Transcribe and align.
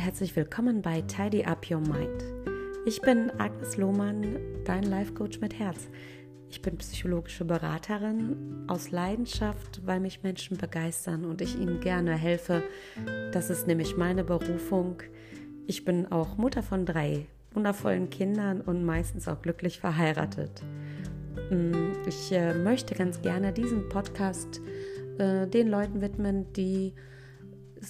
herzlich 0.00 0.34
willkommen 0.34 0.80
bei 0.80 1.02
Tidy 1.02 1.44
Up 1.44 1.70
Your 1.70 1.80
Mind. 1.80 2.24
Ich 2.86 3.02
bin 3.02 3.30
Agnes 3.36 3.76
Lohmann, 3.76 4.38
dein 4.64 4.84
Life 4.84 5.12
Coach 5.12 5.40
mit 5.40 5.58
Herz. 5.58 5.90
Ich 6.48 6.62
bin 6.62 6.78
psychologische 6.78 7.44
Beraterin 7.44 8.64
aus 8.66 8.90
Leidenschaft, 8.90 9.82
weil 9.84 10.00
mich 10.00 10.22
Menschen 10.22 10.56
begeistern 10.56 11.26
und 11.26 11.42
ich 11.42 11.54
ihnen 11.54 11.80
gerne 11.80 12.14
helfe. 12.14 12.62
Das 13.32 13.50
ist 13.50 13.66
nämlich 13.66 13.98
meine 13.98 14.24
Berufung. 14.24 15.02
Ich 15.66 15.84
bin 15.84 16.10
auch 16.10 16.38
Mutter 16.38 16.62
von 16.62 16.86
drei 16.86 17.26
wundervollen 17.52 18.08
Kindern 18.08 18.62
und 18.62 18.82
meistens 18.86 19.28
auch 19.28 19.42
glücklich 19.42 19.80
verheiratet. 19.80 20.62
Mm, 21.50 21.92
ich 22.08 22.32
äh, 22.32 22.54
möchte 22.54 22.94
ganz 22.94 23.20
gerne 23.20 23.52
diesen 23.52 23.90
Podcast 23.90 24.62
äh, 25.18 25.46
den 25.46 25.68
Leuten 25.68 26.00
widmen, 26.00 26.50
die 26.54 26.94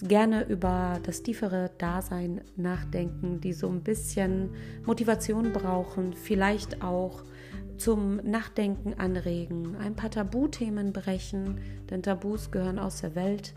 gerne 0.03 0.45
über 0.45 1.01
das 1.03 1.23
tiefere 1.23 1.71
Dasein 1.79 2.41
nachdenken, 2.57 3.41
die 3.41 3.53
so 3.53 3.69
ein 3.69 3.83
bisschen 3.83 4.51
Motivation 4.87 5.53
brauchen, 5.53 6.13
vielleicht 6.15 6.83
auch 6.83 7.23
zum 7.77 8.17
Nachdenken 8.17 8.95
anregen, 8.99 9.75
ein 9.77 9.97
paar 9.97 10.11
Tabuthemen 10.11 10.93
brechen, 10.93 11.59
denn 11.89 12.03
Tabus 12.03 12.51
gehören 12.51 12.79
aus 12.79 13.01
der 13.01 13.15
Welt 13.15 13.55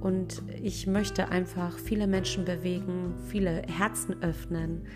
und 0.00 0.42
ich 0.62 0.86
möchte 0.86 1.30
einfach 1.30 1.78
viele 1.78 2.06
Menschen 2.06 2.44
bewegen, 2.44 3.14
viele 3.28 3.62
Herzen 3.62 4.22
öffnen 4.22 4.86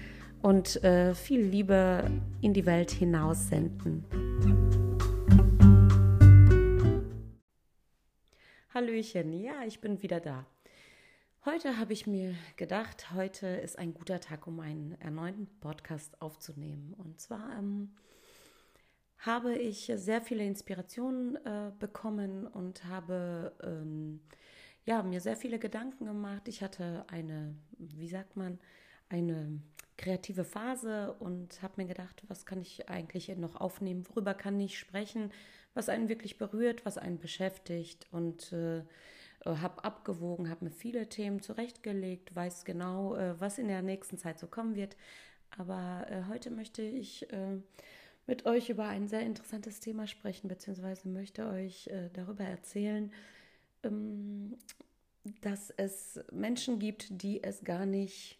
und 0.43 0.83
äh, 0.85 1.15
viel 1.15 1.41
Liebe 1.41 2.11
in 2.43 2.53
die 2.53 2.67
Welt 2.67 2.91
hinaus 2.91 3.49
senden. 3.49 4.05
Hallöchen, 8.75 9.33
ja, 9.33 9.55
ich 9.67 9.81
bin 9.81 10.03
wieder 10.03 10.21
da. 10.21 10.47
Heute 11.47 11.79
habe 11.79 11.93
ich 11.93 12.09
mir 12.09 12.35
gedacht, 12.57 13.13
heute 13.13 13.47
ist 13.47 13.79
ein 13.79 13.95
guter 13.95 14.19
Tag, 14.19 14.49
um 14.49 14.59
einen 14.59 15.01
erneuten 15.01 15.47
Podcast 15.61 16.21
aufzunehmen. 16.21 16.93
Und 16.99 17.21
zwar 17.21 17.57
ähm, 17.57 17.95
habe 19.19 19.55
ich 19.55 19.93
sehr 19.95 20.21
viele 20.21 20.45
Inspirationen 20.45 21.37
äh, 21.37 21.71
bekommen 21.79 22.49
und 22.49 22.85
habe 22.87 23.55
ähm, 23.63 24.23
ja, 24.87 25.05
mir 25.05 25.21
sehr 25.21 25.37
viele 25.37 25.61
Gedanken 25.61 26.07
gemacht. 26.07 26.49
Ich 26.49 26.65
hatte 26.65 27.05
eine, 27.07 27.55
wie 27.79 28.09
sagt 28.09 28.35
man, 28.35 28.59
eine 29.09 29.61
kreative 29.97 30.43
Phase 30.43 31.15
und 31.21 31.63
habe 31.63 31.75
mir 31.77 31.87
gedacht, 31.87 32.25
was 32.27 32.45
kann 32.45 32.61
ich 32.61 32.89
eigentlich 32.89 33.29
noch 33.37 33.55
aufnehmen, 33.55 34.05
worüber 34.09 34.35
kann 34.35 34.59
ich 34.59 34.77
sprechen, 34.77 35.31
was 35.75 35.91
einen 35.91 36.09
wirklich 36.09 36.39
berührt, 36.39 36.85
was 36.85 36.99
einen 36.99 37.21
beschäftigt 37.21 38.09
und 38.11 38.53
äh, 38.53 38.83
habe 39.47 39.85
abgewogen, 39.85 40.51
habe 40.51 40.65
mir 40.65 40.71
viele 40.71 41.09
Themen 41.09 41.41
zurechtgelegt, 41.41 42.35
weiß 42.35 42.65
genau, 42.65 43.15
äh, 43.15 43.41
was 43.41 43.59
in 43.59 43.69
der 43.69 43.83
nächsten 43.83 44.19
Zeit 44.19 44.39
so 44.39 44.47
kommen 44.47 44.75
wird. 44.75 44.97
Aber 45.57 46.07
äh, 46.11 46.25
heute 46.29 46.51
möchte 46.51 46.83
ich 46.83 47.31
äh, 47.33 47.59
mit 48.27 48.47
euch 48.47 48.71
über 48.71 48.89
ein 48.89 49.09
sehr 49.09 49.21
interessantes 49.21 49.81
Thema 49.81 50.07
sprechen, 50.07 50.49
beziehungsweise 50.49 51.09
möchte 51.09 51.47
euch 51.47 51.87
äh, 51.89 52.11
darüber 52.13 52.45
erzählen, 52.45 53.13
ähm, 53.83 54.57
dass 55.41 55.71
es 55.71 56.21
Menschen 56.33 56.79
gibt, 56.79 57.23
die 57.23 57.43
es 57.43 57.65
gar 57.65 57.87
nicht 57.87 58.39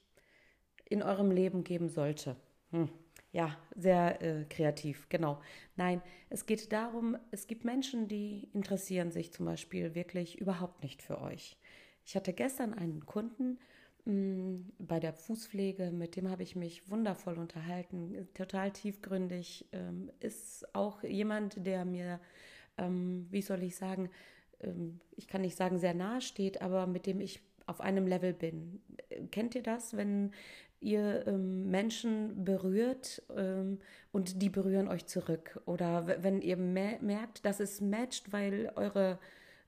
in 0.89 1.03
eurem 1.03 1.31
Leben 1.31 1.65
geben 1.65 1.89
sollte. 1.89 2.37
Hm. 2.71 2.89
Ja, 3.33 3.55
sehr 3.75 4.23
äh, 4.23 4.45
kreativ, 4.49 5.09
genau. 5.11 5.41
Nein, 5.77 6.01
es 6.31 6.47
geht 6.47 6.73
darum, 6.73 7.19
es 7.31 7.47
gibt 7.47 7.65
Menschen, 7.65 8.09
die 8.09 8.49
interessieren 8.55 9.11
sich 9.11 9.31
zum 9.33 9.45
Beispiel 9.45 9.95
wirklich 9.95 10.39
überhaupt 10.41 10.83
nicht 10.83 11.03
für 11.03 11.21
euch. 11.21 11.59
Ich 12.07 12.17
hatte 12.17 12.33
gestern 12.33 12.73
einen 12.73 13.05
Kunden 13.05 13.59
mh, 14.07 14.13
mm, 14.13 14.73
bei 14.79 15.01
der 15.01 15.13
Fußpflege, 15.13 15.91
mit 15.91 16.17
dem 16.17 16.31
habe 16.31 16.45
ich 16.45 16.57
mich 16.57 16.89
wundervoll 16.89 17.39
unterhalten, 17.39 18.27
total 18.33 18.71
tiefgründig. 18.71 19.67
Ähm, 19.73 20.11
ist 20.21 20.75
auch 20.75 21.03
jemand, 21.03 21.67
der 21.67 21.85
mir, 21.85 22.21
ähm, 22.79 23.27
wie 23.31 23.43
soll 23.43 23.63
ich 23.65 23.77
sagen, 23.77 24.09
ähm, 24.61 25.01
ich 25.17 25.27
kann 25.29 25.43
nicht 25.43 25.57
sagen, 25.57 25.79
sehr 25.79 25.95
nahe 25.95 26.23
steht, 26.23 26.63
aber 26.63 26.87
mit 26.87 27.07
dem 27.07 27.21
ich 27.21 27.43
auf 27.67 27.81
einem 27.81 28.07
Level 28.07 28.33
bin. 28.33 28.81
Kennt 29.31 29.55
ihr 29.55 29.63
das, 29.63 29.97
wenn 29.97 30.33
ihr 30.81 31.27
ähm, 31.27 31.71
Menschen 31.71 32.45
berührt 32.45 33.23
ähm, 33.35 33.79
und 34.13 34.43
die 34.43 34.51
berühren 34.51 34.89
euch 34.89 35.07
zurück. 35.07 35.61
Oder 35.67 36.23
wenn 36.23 36.41
ihr 36.41 36.57
merkt, 36.57 37.45
dass 37.45 37.61
es 37.61 37.81
matcht, 37.81 38.33
weil 38.33 38.73
eure 38.77 39.19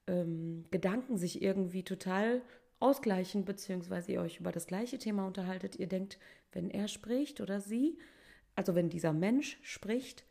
ähm, 0.07 0.65
Gedanken 0.71 1.17
sich 1.17 1.43
irgendwie 1.43 1.83
total 1.83 2.43
ausgleichen, 2.81 3.45
beziehungsweise 3.45 4.13
ihr 4.13 4.21
euch 4.21 4.41
über 4.41 4.53
das 4.53 4.67
gleiche 4.67 4.99
Thema 4.99 5.27
unterhaltet. 5.27 5.77
Ihr 5.77 5.89
denkt, 5.89 6.19
wenn 6.53 6.71
er 6.71 6.89
spricht 6.89 7.41
oder 7.41 7.61
sie, 7.61 7.99
also 8.55 8.75
wenn 8.75 8.89
dieser 8.89 9.13
Mensch 9.13 9.59
spricht, 9.63 10.25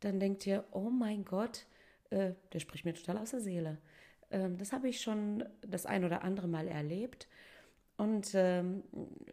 dann 0.00 0.20
denkt 0.20 0.46
ihr, 0.46 0.64
oh 0.72 0.90
mein 0.90 1.24
Gott, 1.24 1.66
äh, 2.10 2.32
der 2.52 2.60
spricht 2.60 2.84
mir 2.84 2.94
total 2.94 3.18
aus 3.18 3.30
der 3.30 3.40
Seele. 3.40 3.78
Ähm, 4.30 4.58
das 4.58 4.72
habe 4.72 4.88
ich 4.88 5.00
schon 5.00 5.44
das 5.66 5.86
ein 5.86 6.04
oder 6.04 6.22
andere 6.22 6.48
Mal 6.48 6.68
erlebt. 6.68 7.28
Und 7.96 8.32
ähm, 8.34 8.82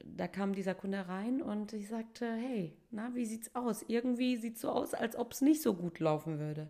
da 0.06 0.28
kam 0.28 0.54
dieser 0.54 0.76
Kunde 0.76 1.08
rein 1.08 1.42
und 1.42 1.74
ich 1.74 1.88
sagte, 1.88 2.32
hey, 2.32 2.78
na, 2.92 3.14
wie 3.16 3.26
sieht's 3.26 3.56
aus? 3.56 3.84
Irgendwie 3.88 4.38
sieht 4.38 4.56
es 4.56 4.62
so 4.62 4.70
aus, 4.70 4.94
als 4.94 5.16
ob 5.16 5.32
es 5.34 5.42
nicht 5.42 5.62
so 5.64 5.74
gut 5.74 6.00
laufen 6.00 6.38
würde. 6.38 6.70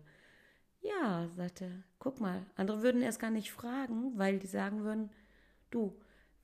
Ja, 0.80 1.28
sagte, 1.36 1.84
guck 1.98 2.20
mal, 2.20 2.46
andere 2.56 2.82
würden 2.82 3.02
erst 3.02 3.20
gar 3.20 3.30
nicht 3.30 3.52
fragen, 3.52 4.18
weil 4.18 4.38
die 4.38 4.46
sagen 4.46 4.84
würden, 4.84 5.10
du, 5.70 5.94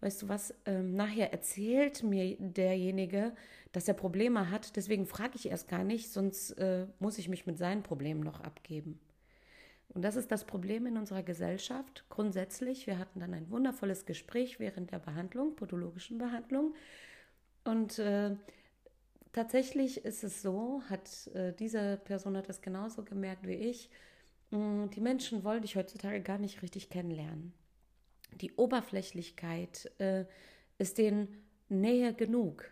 weißt 0.01 0.23
du 0.23 0.29
was, 0.29 0.55
ähm, 0.67 0.95
nachher 0.95 1.33
erzählt 1.33 2.03
mir 2.03 2.37
derjenige, 2.39 3.35
dass 3.73 3.89
er 3.89 3.95
Probleme 3.95 4.51
hat, 4.51 4.77
deswegen 4.77 5.07
frage 5.07 5.33
ich 5.37 5.49
erst 5.49 5.69
gar 5.69 5.83
nicht, 5.83 6.13
sonst 6.13 6.53
äh, 6.53 6.87
muss 7.01 7.19
ich 7.19 7.29
mich 7.29 7.47
mit 7.47 7.59
seinen 7.59 7.83
Problemen 7.83 8.21
noch 8.21 8.41
abgeben. 8.41 9.01
Und 9.95 10.03
das 10.03 10.17
ist 10.17 10.31
das 10.31 10.45
Problem 10.45 10.87
in 10.87 10.97
unserer 10.97 11.23
Gesellschaft. 11.23 12.05
Grundsätzlich, 12.09 12.87
wir 12.87 12.99
hatten 12.99 13.21
dann 13.21 13.35
ein 13.35 13.51
wundervolles 13.51 14.05
Gespräch 14.05 14.61
während 14.61 14.93
der 14.93 14.99
Behandlung, 14.99 15.57
podologischen 15.57 16.19
Behandlung. 16.19 16.75
Und 17.65 17.99
äh, 17.99 18.37
tatsächlich 19.33 20.05
ist 20.05 20.25
es 20.25 20.43
so, 20.43 20.83
hat 20.89 21.29
äh, 21.29 21.53
diese 21.55 21.97
Person 22.05 22.37
hat 22.37 22.49
das 22.49 22.61
genauso 22.61 23.03
gemerkt 23.03 23.47
wie 23.47 23.55
ich. 23.55 23.91
Mh, 24.51 24.59
mm, 24.59 24.91
die 24.91 25.01
Menschen 25.01 25.45
wollen 25.45 25.63
dich 25.63 25.77
heutzutage 25.77 26.21
gar 26.21 26.39
nicht 26.39 26.63
richtig 26.63 26.91
kennenlernen. 26.91 27.55
Die 28.41 28.53
Oberflächlichkeit 28.53 29.91
äh, 29.99 30.27
ist 30.79 30.99
denen 30.99 31.43
Nähe 31.69 32.15
genug. 32.15 32.71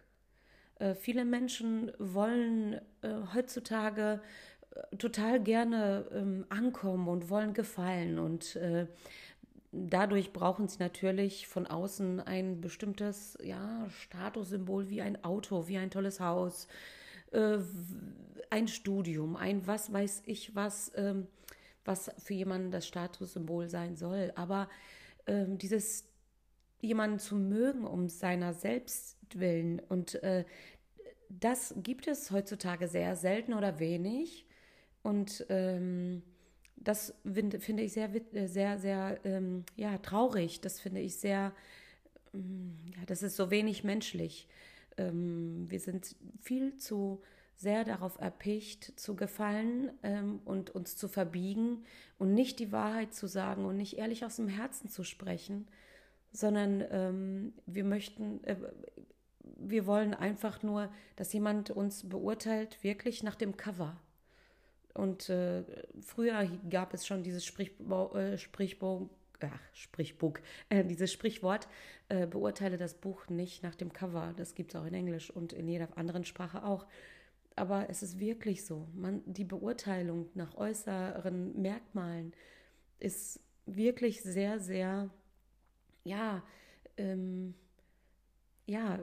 Äh, 0.78 0.94
viele 0.94 1.25
Menschen 1.25 1.93
wollen 1.98 2.75
äh, 3.03 3.15
heutzutage 3.34 4.21
total 4.98 5.41
gerne 5.41 6.06
ähm, 6.12 6.47
ankommen 6.48 7.09
und 7.09 7.31
wollen 7.31 7.54
gefallen 7.54 8.19
und 8.19 8.56
äh, 8.56 8.87
dadurch 9.72 10.32
brauchen 10.32 10.69
sie 10.69 10.78
natürlich 10.78 11.47
von 11.48 11.66
außen 11.66 12.20
ein 12.20 12.60
bestimmtes 12.60 13.36
ja, 13.42 13.86
Statussymbol 13.91 14.88
wie 14.88 15.03
ein 15.03 15.22
Auto, 15.25 15.69
wie 15.69 15.78
ein 15.78 15.91
tolles 15.91 16.20
Haus, 16.20 16.69
äh, 17.32 17.59
ein 18.50 18.69
Studium, 18.69 19.36
ein 19.36 19.66
was 19.66 19.92
weiß 19.92 20.22
ich 20.26 20.54
was, 20.54 20.91
äh, 20.91 21.15
was 21.84 22.10
für 22.19 22.34
jemanden 22.34 22.70
das 22.70 22.86
Statussymbol 22.86 23.69
sein 23.69 23.97
soll. 23.97 24.32
Aber 24.34 24.69
ähm, 25.26 25.59
dieses 25.59 26.04
jemanden 26.81 27.19
zu 27.19 27.36
mögen 27.36 27.84
um 27.84 28.09
seiner 28.09 28.53
selbst 28.54 29.16
willen 29.34 29.81
und 29.81 30.22
äh, 30.22 30.44
das 31.28 31.75
gibt 31.78 32.06
es 32.06 32.31
heutzutage 32.31 32.88
sehr 32.88 33.16
selten 33.16 33.54
oder 33.54 33.78
wenig. 33.78 34.45
Und 35.06 35.46
ähm, 35.50 36.24
das 36.74 37.14
finde 37.32 37.60
find 37.60 37.78
ich 37.78 37.92
sehr, 37.92 38.10
äh, 38.34 38.48
sehr, 38.48 38.76
sehr 38.80 39.20
ähm, 39.24 39.64
ja, 39.76 39.98
traurig. 39.98 40.60
Das 40.62 40.80
finde 40.80 41.00
ich 41.00 41.14
sehr, 41.14 41.53
ähm, 42.34 42.76
ja, 42.97 43.04
das 43.06 43.22
ist 43.22 43.36
so 43.36 43.53
wenig 43.53 43.84
menschlich. 43.84 44.48
Ähm, 44.97 45.66
wir 45.68 45.78
sind 45.78 46.16
viel 46.41 46.76
zu 46.76 47.22
sehr 47.54 47.84
darauf 47.84 48.18
erpicht, 48.18 48.98
zu 48.98 49.14
gefallen 49.14 49.92
ähm, 50.03 50.41
und 50.44 50.70
uns 50.70 50.97
zu 50.97 51.06
verbiegen 51.06 51.84
und 52.18 52.34
nicht 52.34 52.59
die 52.59 52.72
Wahrheit 52.72 53.14
zu 53.14 53.28
sagen 53.28 53.64
und 53.64 53.76
nicht 53.76 53.98
ehrlich 53.98 54.24
aus 54.24 54.34
dem 54.36 54.48
Herzen 54.48 54.88
zu 54.88 55.04
sprechen, 55.04 55.68
sondern 56.32 56.84
ähm, 56.91 57.52
wir 57.64 57.84
möchten, 57.84 58.42
äh, 58.42 58.56
wir 59.56 59.86
wollen 59.86 60.14
einfach 60.14 60.64
nur, 60.64 60.91
dass 61.14 61.32
jemand 61.32 61.70
uns 61.70 62.09
beurteilt, 62.09 62.82
wirklich 62.82 63.22
nach 63.22 63.36
dem 63.36 63.56
Cover. 63.56 64.00
Und 64.97 65.28
äh, 65.28 65.63
früher 66.01 66.51
gab 66.71 66.95
es 66.95 67.07
schon 67.07 67.22
dieses 67.22 67.45
Sprichbo 67.45 68.16
äh, 68.16 68.39
Sprichbo 68.39 69.10
ach, 69.41 69.60
Sprichbuch, 69.72 70.39
äh, 70.69 70.84
dieses 70.84 71.13
Sprichwort, 71.13 71.69
äh, 72.09 72.27
beurteile 72.27 72.78
das 72.78 72.95
Buch 72.95 73.28
nicht 73.28 73.63
nach 73.63 73.75
dem 73.75 73.93
Cover. 73.93 74.33
Das 74.37 74.54
gibt 74.54 74.75
es 74.75 74.81
auch 74.81 74.87
in 74.87 74.95
Englisch 74.95 75.31
und 75.31 75.53
in 75.53 75.69
jeder 75.69 75.97
anderen 75.97 76.25
Sprache 76.25 76.65
auch. 76.65 76.87
Aber 77.54 77.89
es 77.89 78.03
ist 78.03 78.19
wirklich 78.19 78.65
so. 78.65 78.87
Man, 78.95 79.22
die 79.27 79.45
Beurteilung 79.45 80.28
nach 80.34 80.54
äußeren 80.57 81.60
Merkmalen 81.60 82.33
ist 82.98 83.41
wirklich 83.65 84.22
sehr, 84.22 84.60
sehr, 84.60 85.10
ja, 86.04 86.43
ähm, 86.97 87.54
ja, 88.66 89.01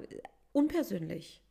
unpersönlich. 0.51 1.42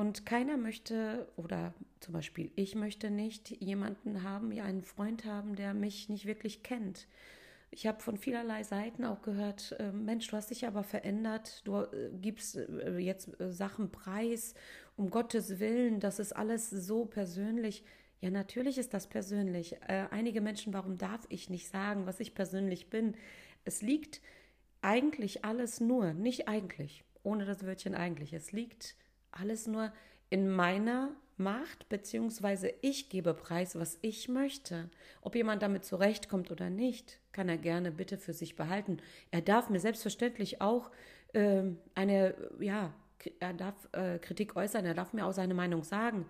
Und 0.00 0.24
keiner 0.24 0.56
möchte, 0.56 1.28
oder 1.36 1.74
zum 2.00 2.14
Beispiel 2.14 2.50
ich 2.56 2.74
möchte 2.74 3.10
nicht 3.10 3.50
jemanden 3.60 4.22
haben, 4.22 4.50
ja, 4.50 4.64
einen 4.64 4.80
Freund 4.80 5.26
haben, 5.26 5.56
der 5.56 5.74
mich 5.74 6.08
nicht 6.08 6.24
wirklich 6.24 6.62
kennt. 6.62 7.06
Ich 7.70 7.86
habe 7.86 8.00
von 8.00 8.16
vielerlei 8.16 8.62
Seiten 8.62 9.04
auch 9.04 9.20
gehört, 9.20 9.76
äh, 9.78 9.92
Mensch, 9.92 10.26
du 10.28 10.38
hast 10.38 10.48
dich 10.48 10.66
aber 10.66 10.84
verändert, 10.84 11.60
du 11.66 11.82
äh, 11.82 12.08
gibst 12.18 12.56
äh, 12.56 12.96
jetzt 12.96 13.38
äh, 13.42 13.52
Sachen 13.52 13.92
preis, 13.92 14.54
um 14.96 15.10
Gottes 15.10 15.60
Willen, 15.60 16.00
das 16.00 16.18
ist 16.18 16.32
alles 16.32 16.70
so 16.70 17.04
persönlich. 17.04 17.84
Ja, 18.22 18.30
natürlich 18.30 18.78
ist 18.78 18.94
das 18.94 19.06
persönlich. 19.06 19.82
Äh, 19.86 20.06
einige 20.10 20.40
Menschen, 20.40 20.72
warum 20.72 20.96
darf 20.96 21.26
ich 21.28 21.50
nicht 21.50 21.68
sagen, 21.68 22.06
was 22.06 22.20
ich 22.20 22.34
persönlich 22.34 22.88
bin? 22.88 23.16
Es 23.66 23.82
liegt 23.82 24.22
eigentlich 24.80 25.44
alles 25.44 25.78
nur, 25.78 26.14
nicht 26.14 26.48
eigentlich, 26.48 27.04
ohne 27.22 27.44
das 27.44 27.66
Wörtchen 27.66 27.94
eigentlich, 27.94 28.32
es 28.32 28.52
liegt 28.52 28.96
alles 29.32 29.66
nur 29.66 29.92
in 30.28 30.48
meiner 30.48 31.10
Macht, 31.36 31.88
beziehungsweise 31.88 32.72
ich 32.82 33.08
gebe 33.08 33.32
preis, 33.34 33.74
was 33.74 33.98
ich 34.02 34.28
möchte. 34.28 34.90
Ob 35.22 35.34
jemand 35.34 35.62
damit 35.62 35.84
zurechtkommt 35.84 36.50
oder 36.50 36.68
nicht, 36.70 37.18
kann 37.32 37.48
er 37.48 37.56
gerne 37.56 37.90
bitte 37.90 38.18
für 38.18 38.34
sich 38.34 38.56
behalten. 38.56 38.98
Er 39.30 39.40
darf 39.40 39.70
mir 39.70 39.80
selbstverständlich 39.80 40.60
auch 40.60 40.90
äh, 41.32 41.62
eine, 41.94 42.34
ja, 42.60 42.92
er 43.38 43.54
darf 43.54 43.88
äh, 43.92 44.18
Kritik 44.18 44.54
äußern, 44.56 44.84
er 44.84 44.94
darf 44.94 45.12
mir 45.12 45.26
auch 45.26 45.32
seine 45.32 45.54
Meinung 45.54 45.82
sagen. 45.82 46.26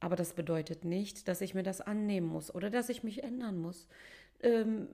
Aber 0.00 0.16
das 0.16 0.34
bedeutet 0.34 0.84
nicht, 0.84 1.28
dass 1.28 1.40
ich 1.40 1.54
mir 1.54 1.62
das 1.62 1.80
annehmen 1.80 2.26
muss 2.26 2.52
oder 2.52 2.70
dass 2.70 2.88
ich 2.88 3.04
mich 3.04 3.22
ändern 3.22 3.58
muss. 3.58 3.86
Ähm, 4.40 4.88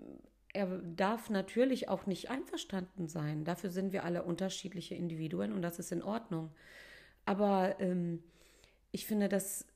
er 0.53 0.67
darf 0.67 1.31
natürlich 1.31 1.89
auch 1.89 2.07
nicht 2.07 2.31
einverstanden 2.31 3.09
sein. 3.09 3.45
Dafür 3.45 3.71
sind 3.71 3.93
wir 3.93 4.05
alle 4.05 4.23
unterschiedliche 4.23 4.95
Individuen 4.95 5.53
und 5.53 5.63
das 5.63 5.79
ist 5.79 5.93
in 5.93 6.03
Ordnung. 6.03 6.51
Aber 7.29 7.79
ähm, 7.79 8.23
ich 8.91 9.05
finde, 9.05 9.29
das 9.29 9.67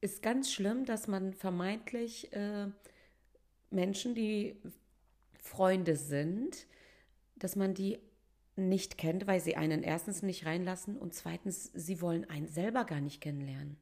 ist 0.00 0.20
ganz 0.20 0.52
schlimm, 0.52 0.84
dass 0.84 1.06
man 1.06 1.32
vermeintlich 1.32 2.32
äh, 2.32 2.66
Menschen, 3.70 4.16
die 4.16 4.56
Freunde 5.38 5.94
sind, 5.94 6.66
dass 7.36 7.54
man 7.54 7.74
die 7.74 8.00
nicht 8.56 8.98
kennt, 8.98 9.28
weil 9.28 9.38
sie 9.38 9.54
einen 9.54 9.84
erstens 9.84 10.22
nicht 10.22 10.44
reinlassen 10.44 10.98
und 10.98 11.14
zweitens, 11.14 11.70
sie 11.72 12.00
wollen 12.00 12.28
einen 12.28 12.48
selber 12.48 12.84
gar 12.84 13.00
nicht 13.00 13.20
kennenlernen. 13.20 13.76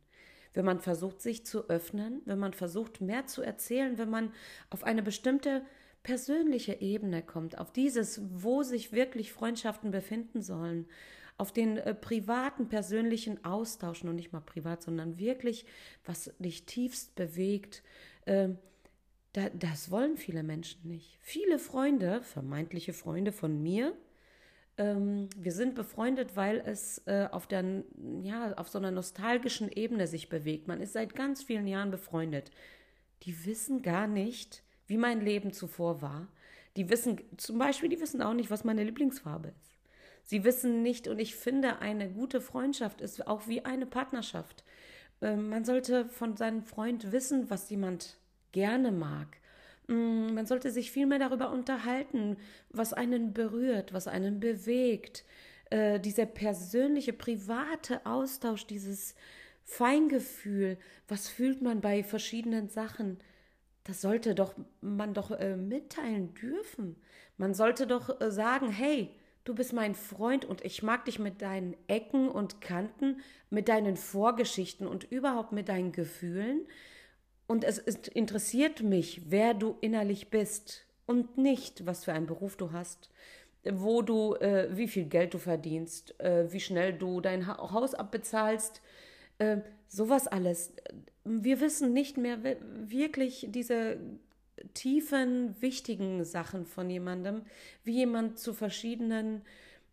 Wenn 0.52 0.66
man 0.66 0.78
versucht, 0.78 1.22
sich 1.22 1.46
zu 1.46 1.70
öffnen, 1.70 2.20
wenn 2.26 2.38
man 2.38 2.52
versucht, 2.52 3.00
mehr 3.00 3.24
zu 3.24 3.40
erzählen, 3.40 3.96
wenn 3.96 4.10
man 4.10 4.30
auf 4.68 4.84
eine 4.84 5.02
bestimmte 5.02 5.64
persönliche 6.02 6.82
Ebene 6.82 7.22
kommt, 7.22 7.56
auf 7.56 7.72
dieses, 7.72 8.20
wo 8.30 8.62
sich 8.62 8.92
wirklich 8.92 9.32
Freundschaften 9.32 9.90
befinden 9.90 10.42
sollen, 10.42 10.86
auf 11.40 11.52
den 11.52 11.78
äh, 11.78 11.94
privaten, 11.94 12.68
persönlichen 12.68 13.44
Austausch, 13.44 14.04
noch 14.04 14.12
nicht 14.12 14.32
mal 14.32 14.40
privat, 14.40 14.82
sondern 14.82 15.18
wirklich, 15.18 15.64
was 16.04 16.32
dich 16.38 16.66
tiefst 16.66 17.14
bewegt, 17.14 17.82
äh, 18.26 18.50
da, 19.32 19.48
das 19.50 19.90
wollen 19.90 20.16
viele 20.16 20.42
Menschen 20.42 20.86
nicht. 20.88 21.18
Viele 21.20 21.58
Freunde, 21.58 22.22
vermeintliche 22.22 22.92
Freunde 22.92 23.32
von 23.32 23.62
mir, 23.62 23.94
ähm, 24.76 25.28
wir 25.36 25.52
sind 25.52 25.74
befreundet, 25.74 26.36
weil 26.36 26.62
es 26.64 27.02
äh, 27.06 27.28
auf, 27.30 27.46
der, 27.46 27.84
ja, 28.22 28.54
auf 28.54 28.68
so 28.68 28.78
einer 28.78 28.90
nostalgischen 28.90 29.70
Ebene 29.70 30.06
sich 30.06 30.28
bewegt. 30.28 30.68
Man 30.68 30.80
ist 30.80 30.94
seit 30.94 31.14
ganz 31.14 31.42
vielen 31.42 31.66
Jahren 31.66 31.90
befreundet. 31.90 32.50
Die 33.22 33.44
wissen 33.44 33.82
gar 33.82 34.06
nicht, 34.06 34.62
wie 34.86 34.96
mein 34.96 35.20
Leben 35.20 35.52
zuvor 35.52 36.02
war. 36.02 36.28
Die 36.76 36.88
wissen 36.88 37.20
zum 37.36 37.58
Beispiel, 37.58 37.88
die 37.88 38.00
wissen 38.00 38.22
auch 38.22 38.34
nicht, 38.34 38.50
was 38.50 38.64
meine 38.64 38.84
Lieblingsfarbe 38.84 39.48
ist. 39.60 39.69
Sie 40.30 40.44
wissen 40.44 40.84
nicht, 40.84 41.08
und 41.08 41.18
ich 41.18 41.34
finde, 41.34 41.80
eine 41.80 42.08
gute 42.08 42.40
Freundschaft 42.40 43.00
ist 43.00 43.26
auch 43.26 43.48
wie 43.48 43.64
eine 43.64 43.84
Partnerschaft. 43.84 44.62
Ähm, 45.20 45.48
man 45.48 45.64
sollte 45.64 46.04
von 46.04 46.36
seinem 46.36 46.62
Freund 46.62 47.10
wissen, 47.10 47.50
was 47.50 47.68
jemand 47.68 48.16
gerne 48.52 48.92
mag. 48.92 49.26
Mm, 49.88 50.32
man 50.32 50.46
sollte 50.46 50.70
sich 50.70 50.92
viel 50.92 51.06
mehr 51.06 51.18
darüber 51.18 51.50
unterhalten, 51.50 52.36
was 52.68 52.92
einen 52.92 53.32
berührt, 53.32 53.92
was 53.92 54.06
einen 54.06 54.38
bewegt. 54.38 55.24
Äh, 55.68 55.98
dieser 55.98 56.26
persönliche, 56.26 57.12
private 57.12 58.06
Austausch, 58.06 58.68
dieses 58.68 59.16
Feingefühl, 59.64 60.78
was 61.08 61.28
fühlt 61.28 61.60
man 61.60 61.80
bei 61.80 62.04
verschiedenen 62.04 62.68
Sachen, 62.68 63.18
das 63.82 64.00
sollte 64.00 64.36
doch 64.36 64.54
man 64.80 65.12
doch 65.12 65.32
äh, 65.32 65.56
mitteilen 65.56 66.34
dürfen. 66.34 66.94
Man 67.36 67.52
sollte 67.52 67.88
doch 67.88 68.20
äh, 68.20 68.30
sagen, 68.30 68.70
hey, 68.70 69.10
Du 69.44 69.54
bist 69.54 69.72
mein 69.72 69.94
Freund 69.94 70.44
und 70.44 70.64
ich 70.64 70.82
mag 70.82 71.06
dich 71.06 71.18
mit 71.18 71.40
deinen 71.40 71.74
Ecken 71.88 72.28
und 72.28 72.60
Kanten, 72.60 73.20
mit 73.48 73.68
deinen 73.68 73.96
Vorgeschichten 73.96 74.86
und 74.86 75.04
überhaupt 75.04 75.52
mit 75.52 75.68
deinen 75.68 75.92
Gefühlen. 75.92 76.66
Und 77.46 77.64
es 77.64 77.78
interessiert 77.78 78.82
mich, 78.82 79.22
wer 79.30 79.54
du 79.54 79.76
innerlich 79.80 80.30
bist 80.30 80.86
und 81.06 81.38
nicht, 81.38 81.86
was 81.86 82.04
für 82.04 82.12
einen 82.12 82.26
Beruf 82.26 82.56
du 82.56 82.72
hast, 82.72 83.10
wo 83.64 84.02
du, 84.02 84.34
äh, 84.36 84.68
wie 84.76 84.88
viel 84.88 85.06
Geld 85.06 85.34
du 85.34 85.38
verdienst, 85.38 86.18
äh, 86.20 86.52
wie 86.52 86.60
schnell 86.60 86.92
du 86.92 87.20
dein 87.20 87.46
ha 87.46 87.72
Haus 87.72 87.94
abbezahlst, 87.94 88.80
äh, 89.38 89.58
sowas 89.88 90.28
alles. 90.28 90.72
Wir 91.24 91.60
wissen 91.60 91.92
nicht 91.92 92.16
mehr 92.16 92.38
wirklich 92.42 93.46
diese 93.50 93.98
tiefen, 94.74 95.60
wichtigen 95.60 96.24
Sachen 96.24 96.66
von 96.66 96.90
jemandem, 96.90 97.42
wie 97.84 97.96
jemand 97.96 98.38
zu 98.38 98.54
verschiedenen 98.54 99.42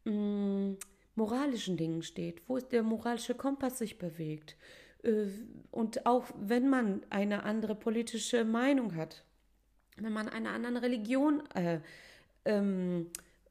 mh, 0.05 0.11
mm, 0.11 0.77
moralischen 1.15 1.77
Dingen 1.77 2.03
steht, 2.03 2.41
wo 2.47 2.59
der 2.59 2.83
moralische 2.83 3.35
Kompass 3.35 3.79
sich 3.79 3.97
bewegt. 3.97 4.55
Äh, 5.03 5.27
und 5.71 6.05
auch 6.05 6.25
wenn 6.39 6.69
man 6.69 7.01
eine 7.09 7.43
andere 7.43 7.75
politische 7.75 8.45
Meinung 8.45 8.95
hat, 8.95 9.23
wenn 9.97 10.13
man 10.13 10.29
einer 10.29 10.51
anderen 10.51 10.77
Religion 10.77 11.43
äh, 11.55 11.79
ähm, 12.45 13.09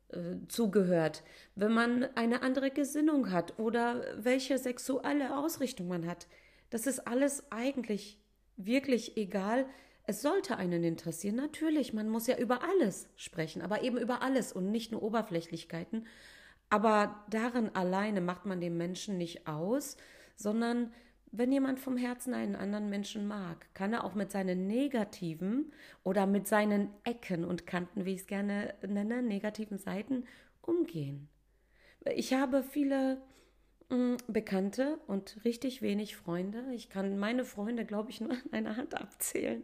äh, 0.08 0.36
zugehört, 0.48 1.24
wenn 1.56 1.72
man 1.72 2.04
eine 2.14 2.42
andere 2.42 2.70
Gesinnung 2.70 3.32
hat 3.32 3.58
oder 3.58 4.04
welche 4.16 4.58
sexuelle 4.58 5.36
Ausrichtung 5.36 5.88
man 5.88 6.06
hat, 6.06 6.28
das 6.70 6.86
ist 6.86 7.00
alles 7.00 7.50
eigentlich 7.50 8.18
wirklich 8.56 9.16
egal, 9.16 9.66
es 10.06 10.22
sollte 10.22 10.56
einen 10.56 10.84
interessieren, 10.84 11.36
natürlich, 11.36 11.92
man 11.92 12.08
muss 12.08 12.28
ja 12.28 12.38
über 12.38 12.62
alles 12.62 13.08
sprechen, 13.16 13.60
aber 13.60 13.82
eben 13.82 13.98
über 13.98 14.22
alles 14.22 14.52
und 14.52 14.70
nicht 14.70 14.92
nur 14.92 15.02
Oberflächlichkeiten. 15.02 16.06
Aber 16.70 17.24
darin 17.28 17.74
alleine 17.74 18.20
macht 18.20 18.46
man 18.46 18.60
den 18.60 18.76
Menschen 18.76 19.18
nicht 19.18 19.48
aus, 19.48 19.96
sondern 20.36 20.92
wenn 21.32 21.52
jemand 21.52 21.80
vom 21.80 21.96
Herzen 21.96 22.34
einen 22.34 22.54
anderen 22.54 22.88
Menschen 22.88 23.26
mag, 23.26 23.66
kann 23.74 23.92
er 23.92 24.04
auch 24.04 24.14
mit 24.14 24.30
seinen 24.30 24.66
negativen 24.66 25.72
oder 26.04 26.26
mit 26.26 26.46
seinen 26.46 26.90
Ecken 27.04 27.44
und 27.44 27.66
Kanten, 27.66 28.04
wie 28.04 28.14
ich 28.14 28.20
es 28.20 28.26
gerne 28.26 28.74
nenne, 28.86 29.22
negativen 29.22 29.78
Seiten 29.78 30.24
umgehen. 30.62 31.28
Ich 32.14 32.32
habe 32.32 32.62
viele 32.62 33.20
Bekannte 34.26 34.98
und 35.06 35.38
richtig 35.44 35.80
wenig 35.80 36.16
Freunde. 36.16 36.64
Ich 36.74 36.88
kann 36.88 37.18
meine 37.18 37.44
Freunde, 37.44 37.84
glaube 37.84 38.10
ich, 38.10 38.20
nur 38.20 38.32
an 38.32 38.52
einer 38.52 38.76
Hand 38.76 39.00
abzählen. 39.00 39.62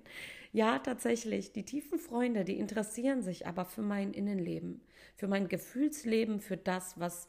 Ja, 0.52 0.78
tatsächlich, 0.78 1.52
die 1.52 1.64
tiefen 1.64 1.98
Freunde, 1.98 2.44
die 2.44 2.58
interessieren 2.58 3.22
sich 3.22 3.46
aber 3.46 3.64
für 3.64 3.82
mein 3.82 4.12
Innenleben, 4.12 4.80
für 5.16 5.26
mein 5.26 5.48
Gefühlsleben, 5.48 6.40
für 6.40 6.56
das, 6.56 7.00
was 7.00 7.26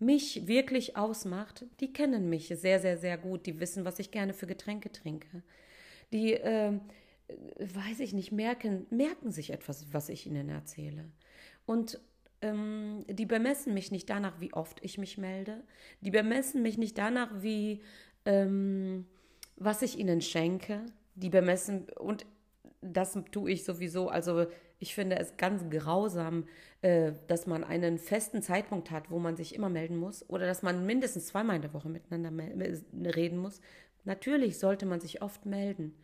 mich 0.00 0.48
wirklich 0.48 0.96
ausmacht. 0.96 1.64
Die 1.80 1.92
kennen 1.92 2.28
mich 2.28 2.48
sehr, 2.48 2.80
sehr, 2.80 2.98
sehr 2.98 3.18
gut. 3.18 3.46
Die 3.46 3.60
wissen, 3.60 3.84
was 3.84 4.00
ich 4.00 4.10
gerne 4.10 4.34
für 4.34 4.46
Getränke 4.46 4.90
trinke. 4.90 5.42
Die, 6.12 6.34
äh, 6.34 6.72
weiß 7.58 8.00
ich 8.00 8.14
nicht, 8.14 8.32
merken, 8.32 8.86
merken 8.90 9.30
sich 9.30 9.50
etwas, 9.50 9.92
was 9.92 10.08
ich 10.08 10.26
ihnen 10.26 10.48
erzähle. 10.48 11.04
Und 11.66 12.00
ähm, 12.42 13.04
die 13.08 13.26
bemessen 13.26 13.72
mich 13.72 13.90
nicht 13.90 14.10
danach, 14.10 14.40
wie 14.40 14.52
oft 14.52 14.84
ich 14.84 14.98
mich 14.98 15.16
melde. 15.16 15.62
Die 16.00 16.10
bemessen 16.10 16.62
mich 16.62 16.76
nicht 16.76 16.98
danach, 16.98 17.30
wie 17.40 17.82
ähm, 18.24 19.06
was 19.56 19.82
ich 19.82 19.98
ihnen 19.98 20.20
schenke. 20.20 20.84
Die 21.14 21.30
bemessen 21.30 21.86
und 21.98 22.26
das 22.80 23.16
tue 23.30 23.52
ich 23.52 23.64
sowieso. 23.64 24.08
Also 24.08 24.46
ich 24.78 24.94
finde 24.94 25.16
es 25.16 25.36
ganz 25.36 25.62
grausam, 25.70 26.46
äh, 26.82 27.12
dass 27.28 27.46
man 27.46 27.62
einen 27.62 27.98
festen 27.98 28.42
Zeitpunkt 28.42 28.90
hat, 28.90 29.10
wo 29.10 29.20
man 29.20 29.36
sich 29.36 29.54
immer 29.54 29.68
melden 29.68 29.96
muss 29.96 30.28
oder 30.28 30.46
dass 30.46 30.62
man 30.62 30.84
mindestens 30.84 31.28
zweimal 31.28 31.56
in 31.56 31.62
der 31.62 31.72
Woche 31.72 31.88
miteinander 31.88 32.32
reden 33.14 33.38
muss. 33.38 33.60
Natürlich 34.04 34.58
sollte 34.58 34.84
man 34.84 35.00
sich 35.00 35.22
oft 35.22 35.46
melden. 35.46 35.94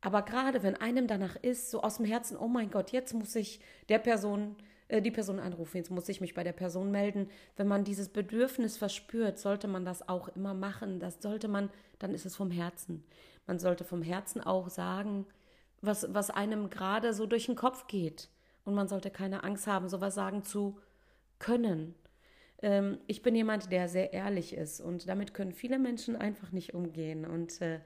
Aber 0.00 0.22
gerade 0.22 0.62
wenn 0.62 0.74
einem 0.74 1.06
danach 1.06 1.36
ist, 1.36 1.70
so 1.70 1.82
aus 1.82 1.98
dem 1.98 2.06
Herzen, 2.06 2.36
oh 2.36 2.48
mein 2.48 2.70
Gott, 2.70 2.90
jetzt 2.90 3.14
muss 3.14 3.34
ich 3.36 3.60
der 3.88 3.98
Person 3.98 4.56
äh, 4.88 5.02
die 5.02 5.10
Person 5.10 5.38
anrufen, 5.38 5.76
jetzt 5.76 5.90
muss 5.90 6.08
ich 6.08 6.20
mich 6.20 6.34
bei 6.34 6.44
der 6.44 6.52
Person 6.52 6.90
melden. 6.90 7.28
Wenn 7.56 7.68
man 7.68 7.84
dieses 7.84 8.08
Bedürfnis 8.08 8.76
verspürt, 8.76 9.38
sollte 9.38 9.68
man 9.68 9.84
das 9.84 10.08
auch 10.08 10.28
immer 10.28 10.54
machen. 10.54 11.00
Das 11.00 11.20
sollte 11.20 11.48
man, 11.48 11.70
dann 11.98 12.14
ist 12.14 12.26
es 12.26 12.36
vom 12.36 12.50
Herzen. 12.50 13.04
Man 13.46 13.58
sollte 13.58 13.84
vom 13.84 14.02
Herzen 14.02 14.40
auch 14.40 14.68
sagen, 14.68 15.26
was, 15.80 16.12
was 16.12 16.30
einem 16.30 16.70
gerade 16.70 17.14
so 17.14 17.26
durch 17.26 17.46
den 17.46 17.56
Kopf 17.56 17.86
geht. 17.86 18.28
Und 18.64 18.74
man 18.74 18.88
sollte 18.88 19.10
keine 19.10 19.44
Angst 19.44 19.66
haben, 19.66 19.88
sowas 19.88 20.14
sagen 20.14 20.42
zu 20.42 20.78
können. 21.38 21.94
ähm, 22.62 22.98
ich 23.06 23.22
bin 23.22 23.34
jemand, 23.34 23.70
der 23.70 23.88
sehr 23.88 24.12
ehrlich 24.12 24.54
ist 24.54 24.80
und 24.80 25.08
damit 25.08 25.34
können 25.34 25.52
viele 25.52 25.78
Menschen 25.78 26.16
einfach 26.16 26.52
nicht 26.52 26.74
umgehen. 26.74 27.24
Und 27.26 27.60
äh, 27.60 27.80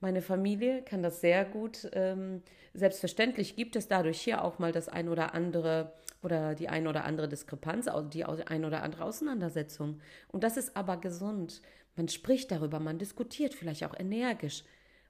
meine 0.00 0.22
Familie 0.22 0.82
kann 0.82 1.02
das 1.02 1.20
sehr 1.20 1.44
gut. 1.44 1.88
Ähm, 1.92 2.42
selbstverständlich 2.74 3.56
gibt 3.56 3.76
es 3.76 3.88
dadurch 3.88 4.20
hier 4.20 4.44
auch 4.44 4.58
mal 4.58 4.72
das 4.72 4.88
ein 4.88 5.08
oder 5.08 5.34
andere 5.34 5.92
oder 6.24 6.54
die 6.54 6.68
ein 6.68 6.86
oder 6.86 7.04
andere 7.04 7.28
Diskrepanz, 7.28 7.88
die 8.12 8.24
ein 8.24 8.64
oder 8.64 8.82
andere 8.82 9.04
Auseinandersetzung. 9.04 10.00
Und 10.28 10.44
das 10.44 10.56
ist 10.56 10.76
aber 10.76 10.96
gesund. 10.96 11.62
Man 11.96 12.08
spricht 12.08 12.50
darüber, 12.50 12.80
man 12.80 12.98
diskutiert 12.98 13.54
vielleicht 13.54 13.84
auch 13.84 13.98
energisch. 13.98 14.64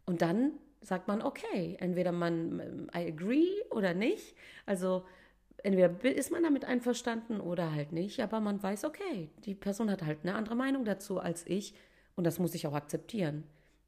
Und 0.05 0.21
dann 0.21 0.53
sagt 0.81 1.09
man, 1.09 1.23
okay, 1.23 1.77
entweder 1.81 2.13
man, 2.13 2.91
I 2.95 3.07
agree 3.09 3.49
oder 3.71 3.95
nicht. 3.95 4.35
Also 4.67 5.05
entweder 5.63 6.15
ist 6.15 6.31
man 6.31 6.43
damit 6.43 6.67
einverstanden 6.67 7.41
oder 7.41 7.73
halt 7.73 7.93
nicht, 7.93 8.21
aber 8.21 8.41
man 8.41 8.63
weiß, 8.63 8.85
okay, 8.85 9.31
die 9.47 9.55
Person 9.55 9.91
hat 9.91 10.03
halt 10.03 10.19
eine 10.23 10.35
andere 10.35 10.57
Meinung 10.57 10.85
dazu 10.85 11.19
als 11.19 11.47
ich 11.47 11.75
und 12.17 12.25
das 12.25 12.39
muss 12.39 12.55
ich 12.55 12.67
auch 12.67 12.75
akzeptieren. 12.75 13.45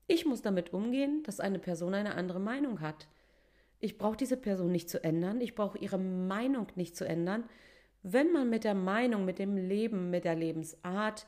Ich 0.07 0.25
muss 0.25 0.41
damit 0.41 0.73
umgehen, 0.73 1.23
dass 1.25 1.39
eine 1.41 1.59
Person 1.59 1.93
eine 1.93 2.15
andere 2.15 2.41
Meinung 2.41 2.81
hat. 2.81 3.09
Ich 3.79 3.99
brauche 3.99 4.17
diese 4.17 4.37
Person 4.37 4.73
nicht 4.73 4.89
zu 4.89 5.03
ändern, 5.05 5.41
ich 5.41 5.55
brauche 5.55 5.79
ihre 5.79 5.99
Meinung 5.99 6.67
nicht 6.77 6.97
zu 6.97 7.07
ändern. 7.07 7.45
Wenn 8.03 8.33
man 8.33 8.49
mit 8.49 8.65
der 8.65 8.75
Meinung, 8.75 9.25
mit 9.25 9.39
dem 9.39 9.57
Leben, 9.57 10.11
mit 10.11 10.25
der 10.25 10.37
Lebensart 10.37 11.27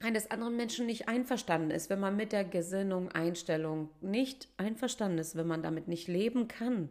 eines 0.00 0.30
anderen 0.30 0.56
Menschen 0.56 0.86
nicht 0.86 1.08
einverstanden 1.08 1.70
ist, 1.70 1.90
wenn 1.90 2.00
man 2.00 2.16
mit 2.16 2.32
der 2.32 2.44
Gesinnung, 2.44 3.10
Einstellung 3.10 3.90
nicht 4.00 4.48
einverstanden 4.56 5.18
ist, 5.18 5.36
wenn 5.36 5.46
man 5.46 5.62
damit 5.62 5.88
nicht 5.88 6.08
leben 6.08 6.48
kann, 6.48 6.90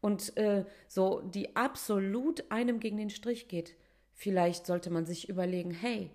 und 0.00 0.36
äh, 0.36 0.64
so 0.88 1.20
die 1.20 1.56
absolut 1.56 2.50
einem 2.50 2.80
gegen 2.80 2.96
den 2.96 3.10
Strich 3.10 3.48
geht, 3.48 3.76
vielleicht 4.14 4.66
sollte 4.66 4.90
man 4.90 5.06
sich 5.06 5.28
überlegen, 5.28 5.70
hey, 5.70 6.10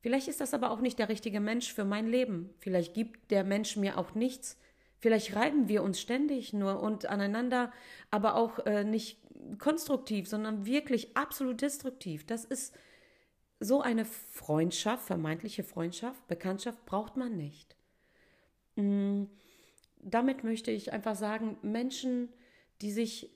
vielleicht 0.00 0.28
ist 0.28 0.40
das 0.40 0.54
aber 0.54 0.70
auch 0.70 0.80
nicht 0.80 0.98
der 0.98 1.08
richtige 1.08 1.40
Mensch 1.40 1.72
für 1.72 1.84
mein 1.84 2.06
Leben. 2.06 2.50
Vielleicht 2.58 2.94
gibt 2.94 3.30
der 3.30 3.44
Mensch 3.44 3.76
mir 3.76 3.98
auch 3.98 4.14
nichts. 4.14 4.58
Vielleicht 5.02 5.34
reiben 5.34 5.66
wir 5.66 5.82
uns 5.82 6.00
ständig 6.00 6.52
nur 6.52 6.80
und 6.80 7.06
aneinander, 7.06 7.72
aber 8.12 8.36
auch 8.36 8.60
äh, 8.66 8.84
nicht 8.84 9.18
konstruktiv, 9.58 10.28
sondern 10.28 10.64
wirklich 10.64 11.16
absolut 11.16 11.60
destruktiv. 11.60 12.24
Das 12.24 12.44
ist 12.44 12.72
so 13.58 13.80
eine 13.80 14.04
Freundschaft, 14.04 15.04
vermeintliche 15.04 15.64
Freundschaft, 15.64 16.28
Bekanntschaft 16.28 16.86
braucht 16.86 17.16
man 17.16 17.36
nicht. 17.36 17.74
Mm, 18.76 19.24
damit 19.98 20.44
möchte 20.44 20.70
ich 20.70 20.92
einfach 20.92 21.16
sagen, 21.16 21.58
Menschen, 21.62 22.28
die 22.80 22.92
sich 22.92 23.28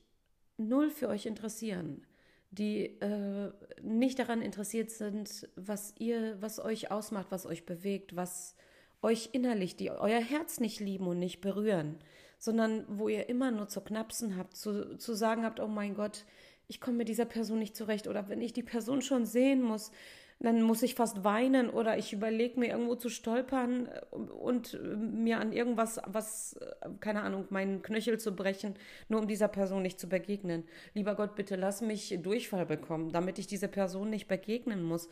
null 0.58 0.88
für 0.88 1.08
euch 1.08 1.26
interessieren, 1.26 2.06
die 2.52 3.00
äh, 3.00 3.50
nicht 3.82 4.20
daran 4.20 4.40
interessiert 4.40 4.92
sind, 4.92 5.48
was 5.56 5.94
ihr, 5.98 6.40
was 6.40 6.60
euch 6.60 6.92
ausmacht, 6.92 7.26
was 7.30 7.44
euch 7.44 7.66
bewegt, 7.66 8.14
was 8.14 8.54
euch 9.02 9.30
innerlich, 9.32 9.76
die 9.76 9.90
euer 9.90 10.20
Herz 10.20 10.60
nicht 10.60 10.80
lieben 10.80 11.06
und 11.06 11.18
nicht 11.18 11.40
berühren, 11.40 11.98
sondern 12.38 12.84
wo 12.88 13.08
ihr 13.08 13.28
immer 13.28 13.50
nur 13.50 13.68
zu 13.68 13.80
knapsen 13.80 14.36
habt, 14.36 14.56
zu, 14.56 14.96
zu 14.98 15.14
sagen 15.14 15.44
habt, 15.44 15.60
oh 15.60 15.68
mein 15.68 15.94
Gott, 15.94 16.24
ich 16.68 16.80
komme 16.80 16.98
mit 16.98 17.08
dieser 17.08 17.24
Person 17.24 17.58
nicht 17.58 17.76
zurecht 17.76 18.08
oder 18.08 18.28
wenn 18.28 18.42
ich 18.42 18.52
die 18.52 18.62
Person 18.62 19.02
schon 19.02 19.24
sehen 19.24 19.62
muss, 19.62 19.92
dann 20.38 20.60
muss 20.62 20.82
ich 20.82 20.94
fast 20.94 21.24
weinen 21.24 21.70
oder 21.70 21.96
ich 21.96 22.12
überlege 22.12 22.60
mir 22.60 22.68
irgendwo 22.68 22.94
zu 22.94 23.08
stolpern 23.08 23.88
und 24.10 24.78
mir 24.82 25.40
an 25.40 25.52
irgendwas, 25.52 25.98
was, 26.06 26.58
keine 27.00 27.22
Ahnung, 27.22 27.46
meinen 27.48 27.80
Knöchel 27.80 28.18
zu 28.18 28.36
brechen, 28.36 28.74
nur 29.08 29.20
um 29.20 29.28
dieser 29.28 29.48
Person 29.48 29.82
nicht 29.82 29.98
zu 29.98 30.08
begegnen. 30.08 30.64
Lieber 30.92 31.14
Gott, 31.14 31.36
bitte 31.36 31.56
lass 31.56 31.80
mich 31.80 32.18
Durchfall 32.22 32.66
bekommen, 32.66 33.12
damit 33.12 33.38
ich 33.38 33.46
dieser 33.46 33.68
Person 33.68 34.10
nicht 34.10 34.28
begegnen 34.28 34.82
muss. 34.82 35.08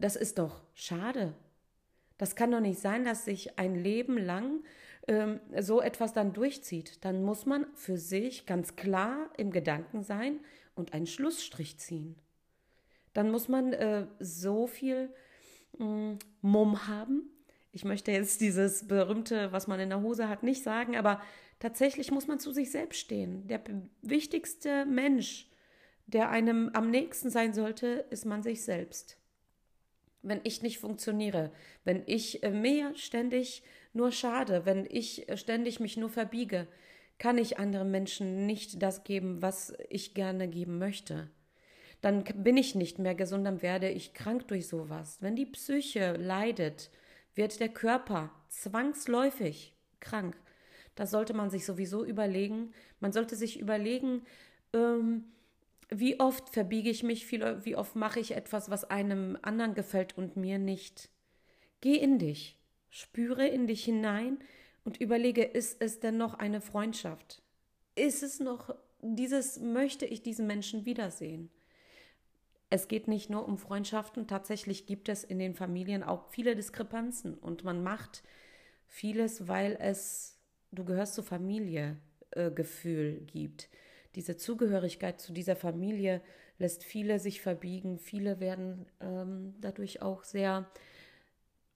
Das 0.00 0.16
ist 0.16 0.38
doch 0.38 0.62
schade. 0.74 1.34
Das 2.18 2.36
kann 2.36 2.50
doch 2.50 2.60
nicht 2.60 2.80
sein, 2.80 3.04
dass 3.04 3.24
sich 3.24 3.58
ein 3.58 3.74
Leben 3.74 4.18
lang 4.18 4.64
ähm, 5.06 5.40
so 5.58 5.80
etwas 5.80 6.12
dann 6.12 6.32
durchzieht. 6.32 7.04
Dann 7.04 7.22
muss 7.22 7.46
man 7.46 7.66
für 7.74 7.96
sich 7.96 8.44
ganz 8.44 8.76
klar 8.76 9.30
im 9.36 9.50
Gedanken 9.50 10.02
sein 10.02 10.40
und 10.74 10.92
einen 10.92 11.06
Schlussstrich 11.06 11.78
ziehen 11.78 12.16
dann 13.18 13.32
muss 13.32 13.48
man 13.48 13.72
äh, 13.72 14.06
so 14.20 14.68
viel 14.68 15.12
mh, 15.76 15.86
mm, 15.86 16.18
Mumm 16.40 16.86
haben. 16.86 17.28
Ich 17.72 17.84
möchte 17.84 18.12
jetzt 18.12 18.40
dieses 18.40 18.86
berühmte, 18.86 19.50
was 19.50 19.66
man 19.66 19.80
in 19.80 19.88
der 19.88 20.02
Hose 20.02 20.28
hat, 20.28 20.44
nicht 20.44 20.62
sagen, 20.62 20.96
aber 20.96 21.20
tatsächlich 21.58 22.12
muss 22.12 22.28
man 22.28 22.38
zu 22.38 22.52
sich 22.52 22.70
selbst 22.70 23.00
stehen. 23.00 23.48
Der 23.48 23.60
wichtigste 24.02 24.86
Mensch, 24.86 25.50
der 26.06 26.30
einem 26.30 26.70
am 26.74 26.90
nächsten 26.90 27.28
sein 27.28 27.52
sollte, 27.52 28.06
ist 28.10 28.24
man 28.24 28.44
sich 28.44 28.62
selbst. 28.62 29.18
Wenn 30.28 30.40
ich 30.44 30.62
nicht 30.62 30.78
funktioniere, 30.78 31.50
wenn 31.84 32.02
ich 32.06 32.42
äh, 32.42 32.50
mir 32.50 32.94
ständig 32.94 33.62
nur 33.92 34.12
schade, 34.12 34.66
wenn 34.66 34.86
ich 34.88 35.28
äh, 35.28 35.36
ständig 35.36 35.80
mich 35.80 35.96
nur 35.96 36.10
verbiege, 36.10 36.66
kann 37.18 37.38
ich 37.38 37.58
anderen 37.58 37.90
Menschen 37.90 38.46
nicht 38.46 38.82
das 38.82 39.02
geben, 39.02 39.42
was 39.42 39.74
ich 39.88 40.14
gerne 40.14 40.46
geben 40.48 40.78
möchte 40.78 41.30
dann 42.00 42.22
bin 42.22 42.56
ich 42.56 42.74
nicht 42.74 42.98
mehr 42.98 43.14
gesund, 43.14 43.46
dann 43.46 43.62
werde 43.62 43.88
ich 43.90 44.14
krank 44.14 44.46
durch 44.48 44.68
sowas. 44.68 45.18
Wenn 45.20 45.36
die 45.36 45.46
Psyche 45.46 46.12
leidet, 46.16 46.90
wird 47.34 47.60
der 47.60 47.68
Körper 47.68 48.30
zwangsläufig 48.48 49.74
krank. 50.00 50.36
Da 50.94 51.06
sollte 51.06 51.34
man 51.34 51.50
sich 51.50 51.64
sowieso 51.64 52.04
überlegen, 52.04 52.72
man 53.00 53.12
sollte 53.12 53.36
sich 53.36 53.58
überlegen, 53.58 54.22
ähm, 54.72 55.24
wie 55.90 56.20
oft 56.20 56.50
verbiege 56.50 56.90
ich 56.90 57.02
mich, 57.02 57.30
wie 57.30 57.76
oft 57.76 57.96
mache 57.96 58.20
ich 58.20 58.32
etwas, 58.32 58.70
was 58.70 58.84
einem 58.84 59.38
anderen 59.42 59.74
gefällt 59.74 60.16
und 60.18 60.36
mir 60.36 60.58
nicht. 60.58 61.08
Geh 61.80 61.96
in 61.96 62.18
dich, 62.18 62.58
spüre 62.90 63.46
in 63.46 63.66
dich 63.66 63.84
hinein 63.84 64.38
und 64.84 65.00
überlege, 65.00 65.44
ist 65.44 65.80
es 65.80 66.00
denn 66.00 66.16
noch 66.16 66.34
eine 66.34 66.60
Freundschaft? 66.60 67.42
Ist 67.94 68.22
es 68.22 68.40
noch 68.40 68.74
dieses, 69.00 69.60
möchte 69.60 70.06
ich 70.06 70.22
diesen 70.22 70.46
Menschen 70.46 70.84
wiedersehen? 70.84 71.50
es 72.70 72.88
geht 72.88 73.08
nicht 73.08 73.30
nur 73.30 73.46
um 73.46 73.58
Freundschaften, 73.58 74.26
tatsächlich 74.26 74.86
gibt 74.86 75.08
es 75.08 75.24
in 75.24 75.38
den 75.38 75.54
Familien 75.54 76.02
auch 76.02 76.28
viele 76.28 76.54
Diskrepanzen 76.54 77.34
und 77.34 77.64
man 77.64 77.82
macht 77.82 78.22
vieles, 78.86 79.48
weil 79.48 79.76
es, 79.80 80.38
du 80.72 80.84
gehörst 80.84 81.14
zur 81.14 81.24
Familie, 81.24 81.96
äh, 82.32 82.50
Gefühl 82.50 83.22
gibt. 83.26 83.68
Diese 84.14 84.36
Zugehörigkeit 84.36 85.20
zu 85.20 85.32
dieser 85.32 85.56
Familie 85.56 86.22
lässt 86.58 86.84
viele 86.84 87.18
sich 87.18 87.40
verbiegen, 87.40 87.98
viele 87.98 88.40
werden 88.40 88.86
ähm, 89.00 89.54
dadurch 89.60 90.02
auch 90.02 90.24
sehr 90.24 90.70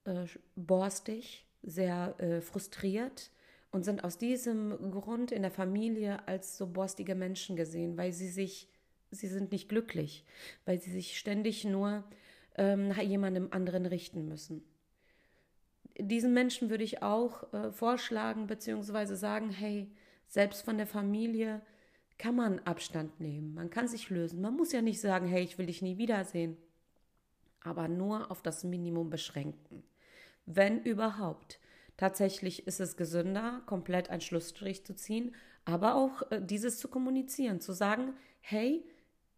äh, 0.05 0.25
borstig, 0.55 1.45
sehr 1.61 2.15
äh, 2.19 2.41
frustriert 2.41 3.31
und 3.71 3.83
sind 3.83 4.03
aus 4.03 4.17
diesem 4.17 4.91
Grund 4.91 5.31
in 5.31 5.41
der 5.41 5.51
Familie 5.51 6.27
als 6.27 6.57
so 6.57 6.67
borstige 6.67 7.15
Menschen 7.15 7.55
gesehen, 7.55 7.97
weil 7.97 8.11
sie 8.11 8.29
sich 8.29 8.67
sie 9.13 9.27
sind 9.27 9.51
nicht 9.51 9.69
glücklich, 9.69 10.25
weil 10.65 10.79
sie 10.79 10.91
sich 10.91 11.17
ständig 11.17 11.65
nur 11.65 12.03
ähm, 12.55 12.89
nach 12.89 13.01
jemandem 13.01 13.49
anderen 13.51 13.85
richten 13.85 14.27
müssen. 14.27 14.63
Diesen 15.97 16.33
Menschen 16.33 16.69
würde 16.69 16.83
ich 16.83 17.03
auch 17.03 17.51
äh, 17.53 17.71
vorschlagen, 17.71 18.47
beziehungsweise 18.47 19.15
sagen, 19.15 19.51
hey, 19.51 19.91
selbst 20.27 20.63
von 20.63 20.77
der 20.77 20.87
Familie 20.87 21.61
kann 22.17 22.35
man 22.35 22.59
Abstand 22.59 23.19
nehmen, 23.19 23.53
man 23.53 23.69
kann 23.69 23.87
sich 23.87 24.09
lösen. 24.09 24.41
Man 24.41 24.55
muss 24.55 24.71
ja 24.71 24.81
nicht 24.81 25.01
sagen, 25.01 25.27
hey, 25.27 25.43
ich 25.43 25.57
will 25.57 25.65
dich 25.65 25.81
nie 25.81 25.97
wiedersehen, 25.97 26.57
aber 27.61 27.87
nur 27.87 28.31
auf 28.31 28.41
das 28.41 28.63
Minimum 28.63 29.09
beschränken. 29.09 29.83
Wenn 30.45 30.81
überhaupt. 30.83 31.59
Tatsächlich 31.95 32.65
ist 32.65 32.79
es 32.79 32.97
gesünder, 32.97 33.61
komplett 33.65 34.09
einen 34.09 34.21
Schlussstrich 34.21 34.83
zu 34.83 34.95
ziehen, 34.95 35.35
aber 35.63 35.95
auch 35.95 36.31
äh, 36.31 36.41
dieses 36.41 36.79
zu 36.79 36.87
kommunizieren, 36.87 37.61
zu 37.61 37.71
sagen, 37.71 38.13
hey, 38.41 38.83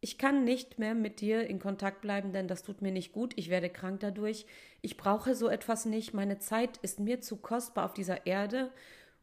ich 0.02 0.18
kann 0.18 0.44
nicht 0.44 0.78
mehr 0.78 0.94
mit 0.94 1.20
dir 1.20 1.48
in 1.48 1.60
Kontakt 1.60 2.02
bleiben, 2.02 2.32
denn 2.32 2.48
das 2.48 2.64
tut 2.64 2.82
mir 2.82 2.92
nicht 2.92 3.12
gut. 3.12 3.34
Ich 3.38 3.50
werde 3.50 3.70
krank 3.70 4.02
dadurch. 4.02 4.46
Ich 4.82 4.98
brauche 4.98 5.34
so 5.34 5.50
etwas 5.50 5.86
nicht. 5.86 6.14
Meine 6.14 6.38
Zeit 6.38 6.78
ist 6.78 7.00
mir 7.00 7.22
zu 7.22 7.38
kostbar 7.38 7.86
auf 7.86 7.94
dieser 7.94 8.28
Erde, 8.28 8.72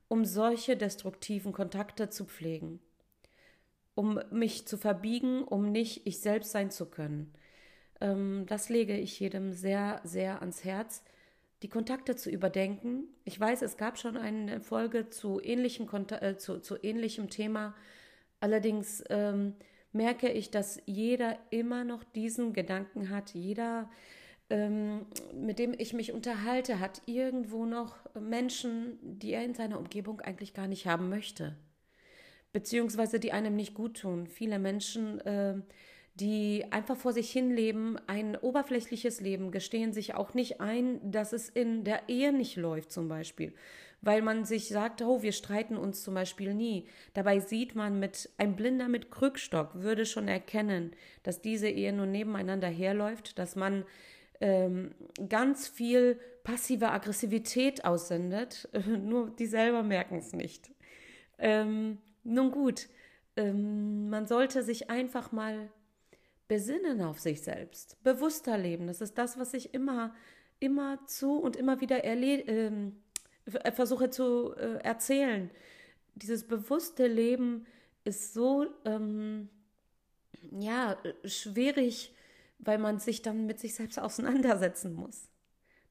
um 0.09 0.25
solche 0.25 0.77
destruktiven 0.77 1.53
Kontakte 1.53 2.11
zu 2.11 2.25
pflegen. 2.25 2.81
Um 3.95 4.21
mich 4.31 4.67
zu 4.67 4.79
verbiegen, 4.79 5.43
um 5.43 5.71
nicht 5.71 6.07
ich 6.07 6.21
selbst 6.21 6.53
sein 6.53 6.71
zu 6.71 6.87
können. 6.87 7.33
Ähm, 8.01 8.45
das 8.47 8.69
lege 8.69 8.97
ich 8.97 9.21
jedem 9.21 9.53
sehr, 9.53 10.01
sehr 10.05 10.41
ans 10.41 10.65
Herz, 10.65 11.03
die 11.63 11.69
Kontakte 11.69 12.17
zu 12.17 12.31
überdenken. 12.31 13.05
Ich 13.25 13.39
weiß, 13.39 13.63
es 13.63 13.77
gab 13.77 13.99
schon 13.99 14.17
eine 14.17 14.61
Folge 14.61 15.11
zu 15.11 15.41
ähnlichem, 15.41 15.89
äh, 16.21 16.37
zu, 16.37 16.59
zu 16.59 16.77
ähnlichem 16.83 17.31
Thema. 17.31 17.75
Allerdings 18.41 19.05
ähm, 19.11 19.55
merke 19.93 20.31
ich, 20.31 20.51
dass 20.51 20.83
jeder 20.87 21.39
immer 21.51 21.85
noch 21.85 22.03
diesen 22.03 22.53
Gedanken 22.53 23.11
hat, 23.11 23.35
jeder, 23.35 23.89
ähm, 24.51 25.07
mit 25.35 25.61
dem 25.61 25.75
ich 25.79 25.93
mich 25.93 26.13
unterhalte, 26.13 26.81
hat 26.81 27.03
irgendwo 27.07 27.65
noch 27.67 27.97
Menschen, 28.21 28.99
die 29.03 29.33
er 29.33 29.45
in 29.45 29.55
seiner 29.55 29.79
Umgebung 29.79 30.21
eigentlich 30.21 30.55
gar 30.55 30.67
nicht 30.67 30.87
haben 30.87 31.09
möchte, 31.09 31.57
beziehungsweise 32.53 33.19
die 33.19 33.33
einem 33.33 33.57
nicht 33.57 33.75
gut 33.75 34.01
tun. 34.01 34.27
Viele 34.27 34.59
Menschen, 34.59 35.21
äh, 35.21 35.55
die 36.15 36.65
einfach 36.71 36.97
vor 36.97 37.13
sich 37.13 37.31
hin 37.31 37.51
leben, 37.51 37.97
ein 38.07 38.37
oberflächliches 38.37 39.21
Leben, 39.21 39.51
gestehen 39.51 39.93
sich 39.93 40.15
auch 40.15 40.35
nicht 40.35 40.61
ein, 40.61 41.01
dass 41.11 41.33
es 41.33 41.49
in 41.49 41.85
der 41.85 42.09
Ehe 42.09 42.33
nicht 42.33 42.57
läuft 42.57 42.93
zum 42.93 43.09
Beispiel, 43.09 43.55
weil 44.03 44.21
man 44.21 44.45
sich 44.45 44.69
sagt, 44.69 45.01
oh, 45.01 45.23
wir 45.23 45.33
streiten 45.33 45.79
uns 45.79 46.03
zum 46.03 46.13
Beispiel 46.15 46.53
nie. 46.53 46.87
Dabei 47.15 47.41
sieht 47.41 47.75
man 47.75 47.99
mit, 47.99 48.29
ein 48.37 48.57
Blinder 48.57 48.89
mit 48.89 49.11
Krückstock 49.11 49.81
würde 49.81 50.05
schon 50.05 50.29
erkennen, 50.29 50.93
dass 51.23 51.41
diese 51.41 51.69
Ehe 51.69 51.95
nur 51.95 52.07
nebeneinander 52.07 52.69
herläuft, 52.69 53.39
dass 53.39 53.57
man 53.57 53.85
ähm, 54.43 54.91
ganz 55.31 55.69
viel 55.69 56.21
passive 56.45 56.91
Aggressivität 56.91 57.87
aussendet, 57.87 58.69
nur 58.87 59.31
die 59.31 59.47
selber 59.47 59.83
merken 59.83 60.17
es 60.17 60.33
nicht. 60.33 60.71
Ähm, 61.39 61.99
nun 62.25 62.51
gut, 62.51 62.89
ähm, 63.37 64.09
man 64.11 64.27
sollte 64.27 64.63
sich 64.63 64.91
einfach 64.91 65.33
mal 65.33 65.71
besinnen 66.49 67.01
auf 67.01 67.19
sich 67.19 67.43
selbst, 67.43 68.03
bewusster 68.03 68.59
leben. 68.59 68.87
Das 68.87 69.01
ist 69.01 69.17
das, 69.17 69.39
was 69.39 69.55
ich 69.55 69.73
immer, 69.75 70.15
immer 70.61 71.05
zu 71.07 71.39
und 71.39 71.57
immer 71.57 71.81
wieder 71.81 72.05
ähm, 72.05 73.03
versuche 73.75 74.11
zu 74.11 74.55
äh, 74.55 74.79
erzählen. 74.83 75.51
Dieses 76.15 76.47
bewusste 76.47 77.07
Leben 77.07 77.67
ist 78.05 78.35
so 78.35 78.67
ähm, 78.85 79.49
ja 80.51 80.99
schwierig, 81.25 82.15
weil 82.59 82.79
man 82.79 82.99
sich 82.99 83.23
dann 83.23 83.47
mit 83.47 83.59
sich 83.59 83.75
selbst 83.75 83.99
auseinandersetzen 83.99 84.95
muss. 84.95 85.29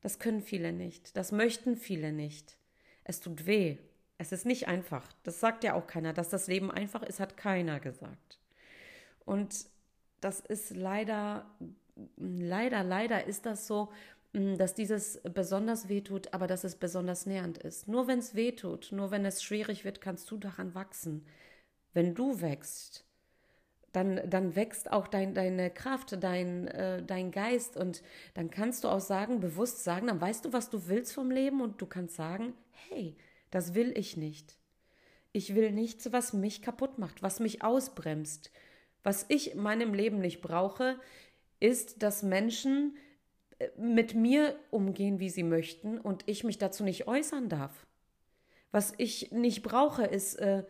Das 0.02 0.20
können 0.20 0.42
viele 0.42 0.74
nicht, 0.74 1.16
das 1.18 1.32
möchten 1.32 1.76
viele 1.76 2.12
nicht. 2.12 2.58
Es 3.04 3.20
tut 3.20 3.46
weh. 3.46 3.78
Es 4.22 4.32
ist 4.32 4.46
nicht 4.46 4.68
einfach. 4.68 5.12
Das 5.24 5.40
sagt 5.40 5.64
ja 5.64 5.74
auch 5.74 5.88
keiner. 5.88 6.14
Dass 6.14 6.30
das 6.30 6.46
Leben 6.46 6.70
einfach 6.70 7.02
ist, 7.02 7.20
hat 7.20 7.38
keiner 7.38 7.80
gesagt. 7.80 8.40
Und 9.26 9.66
das 10.20 10.42
ist 10.42 10.76
leider, 10.76 11.50
leider, 12.18 12.84
leider 12.84 13.26
ist 13.26 13.48
das 13.48 13.66
so, 13.66 13.92
mm, 14.34 14.58
dass 14.58 14.76
dieses 14.76 15.20
besonders 15.24 15.90
wehtut, 15.90 16.36
aber 16.36 16.46
dass 16.46 16.64
es 16.64 16.76
besonders 16.76 17.26
nähernd 17.26 17.58
ist. 17.58 17.88
Nur 17.88 18.08
wenn 18.08 18.20
es 18.20 18.36
wehtut, 18.36 18.90
nur 18.92 19.10
wenn 19.10 19.26
es 19.26 19.42
schwierig 19.42 19.86
wird, 19.86 20.02
kannst 20.02 20.30
du 20.30 20.38
daran 20.38 20.76
wachsen. 20.76 21.26
Wenn 21.94 22.14
du 22.14 22.42
wächst, 22.42 23.04
dann, 23.92 24.22
dann 24.30 24.56
wächst 24.56 24.92
auch 24.92 25.08
dein, 25.08 25.34
deine 25.34 25.72
Kraft, 25.72 26.16
dein, 26.24 26.68
äh, 26.68 27.02
dein 27.02 27.32
Geist 27.32 27.76
und 27.76 28.04
dann 28.36 28.52
kannst 28.52 28.84
du 28.84 28.88
auch 28.88 29.02
sagen, 29.02 29.40
bewusst 29.40 29.84
sagen, 29.84 30.08
dann 30.08 30.22
weißt 30.22 30.46
du, 30.46 30.54
was 30.54 30.70
du 30.70 30.88
willst 30.88 31.12
vom 31.14 31.32
Leben 31.32 31.60
und 31.60 31.82
du 31.82 31.88
kannst 31.88 32.16
sagen, 32.16 32.54
hey, 32.90 33.18
das 33.52 33.76
will 33.76 33.98
ich 33.98 34.18
nicht. 34.18 34.58
Ich 35.34 35.56
will 35.56 35.72
nichts, 35.72 36.12
was 36.12 36.34
mich 36.34 36.62
kaputt 36.62 36.98
macht, 36.98 37.22
was 37.22 37.40
mich 37.40 37.64
ausbremst, 37.64 38.52
was 39.04 39.26
ich 39.30 39.54
in 39.54 39.62
meinem 39.62 39.94
Leben 39.94 40.20
nicht 40.20 40.42
brauche, 40.42 41.00
ist, 41.60 42.04
dass 42.04 42.24
Menschen 42.24 42.98
äh, 43.60 43.70
mit 43.78 44.16
mir 44.16 44.60
umgehen, 44.72 45.20
wie 45.20 45.30
sie 45.30 45.44
möchten 45.44 46.00
und 46.00 46.24
ich 46.26 46.44
mich 46.44 46.58
dazu 46.58 46.84
nicht 46.84 47.08
äußern 47.08 47.50
darf. 47.50 47.86
Was 48.72 48.94
ich 48.98 49.32
nicht 49.32 49.64
brauche, 49.64 50.04
ist 50.04 50.36
äh, 50.36 50.64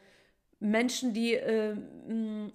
Menschen, 0.60 1.14
die 1.14 1.34
äh, 1.34 1.76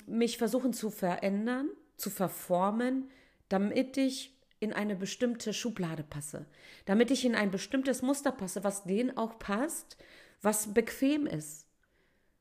mich 0.06 0.38
versuchen 0.38 0.72
zu 0.72 0.90
verändern, 0.90 1.68
zu 1.96 2.10
verformen, 2.10 3.10
damit 3.48 3.96
ich 3.96 4.35
in 4.60 4.72
eine 4.72 4.96
bestimmte 4.96 5.52
Schublade 5.52 6.02
passe, 6.02 6.46
damit 6.84 7.10
ich 7.10 7.24
in 7.24 7.34
ein 7.34 7.50
bestimmtes 7.50 8.02
Muster 8.02 8.32
passe, 8.32 8.64
was 8.64 8.84
denen 8.84 9.16
auch 9.16 9.38
passt, 9.38 9.96
was 10.42 10.72
bequem 10.72 11.26
ist. 11.26 11.66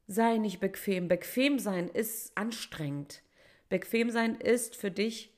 Sei 0.08 0.38
nicht 0.38 0.60
bequem. 0.60 1.08
Bequem 1.08 1.60
sein 1.60 1.90
ist 1.90 2.38
anstrengend. 2.38 3.22
Bequem 3.70 4.12
sein 4.12 4.36
ist 4.36 4.76
für 4.76 4.92
dich 4.92 5.34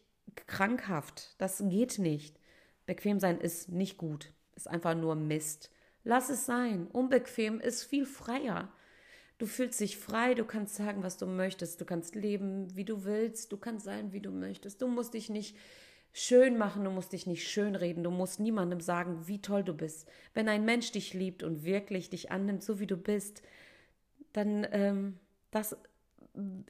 krankhaft. 0.46 1.36
Das 1.38 1.64
geht 1.68 2.00
nicht. 2.00 2.38
Bequem 2.86 3.20
sein 3.20 3.40
ist 3.40 3.70
nicht 3.70 3.98
gut. 3.98 4.32
Ist 4.56 4.68
einfach 4.68 4.96
nur 4.96 5.16
Mist. 5.16 5.72
Lass 6.04 6.30
es 6.30 6.46
sein. 6.46 6.88
Unbequem 6.88 7.60
ist 7.60 7.84
viel 7.84 8.06
freier. 8.06 8.72
Du 9.38 9.46
fühlst 9.46 9.80
dich 9.80 9.98
frei, 9.98 10.34
du 10.34 10.46
kannst 10.46 10.76
sagen, 10.76 11.04
was 11.04 11.18
du 11.18 11.28
möchtest, 11.28 11.80
du 11.80 11.86
kannst 11.86 12.16
leben, 12.16 12.76
wie 12.76 12.86
du 12.86 13.06
willst, 13.06 13.52
du 13.52 13.58
kannst 13.58 13.86
sein, 13.86 14.12
wie 14.12 14.20
du 14.20 14.32
möchtest. 14.32 14.82
Du 14.82 14.88
musst 14.88 15.14
dich 15.14 15.30
nicht 15.30 15.56
schön 16.18 16.58
machen, 16.58 16.84
du 16.84 16.90
musst 16.90 17.14
dich 17.14 17.28
nicht 17.28 17.48
schön 17.48 17.76
reden, 17.76 18.04
du 18.04 18.10
musst 18.10 18.40
niemandem 18.40 18.82
sagen, 18.82 19.28
wie 19.28 19.42
toll 19.42 19.64
du 19.64 19.74
bist. 19.74 20.10
Wenn 20.34 20.50
ein 20.50 20.66
Mensch 20.66 20.92
dich 20.92 21.14
liebt 21.14 21.44
und 21.44 21.64
wirklich 21.64 22.10
dich 22.10 22.32
annimmt, 22.32 22.64
so 22.64 22.80
wie 22.80 22.88
du 22.88 22.98
bist, 22.98 23.44
dann 24.34 24.66
ähm, 24.72 25.20
das 25.52 25.78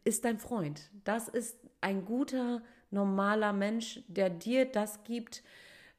ist 0.04 0.26
dein 0.26 0.38
Freund. 0.38 0.92
Das 1.04 1.28
ist 1.30 1.58
ein 1.82 2.06
guter, 2.06 2.62
normaler 2.92 3.54
Mensch, 3.54 4.02
der 4.08 4.30
dir 4.30 4.66
das 4.66 5.04
gibt, 5.04 5.44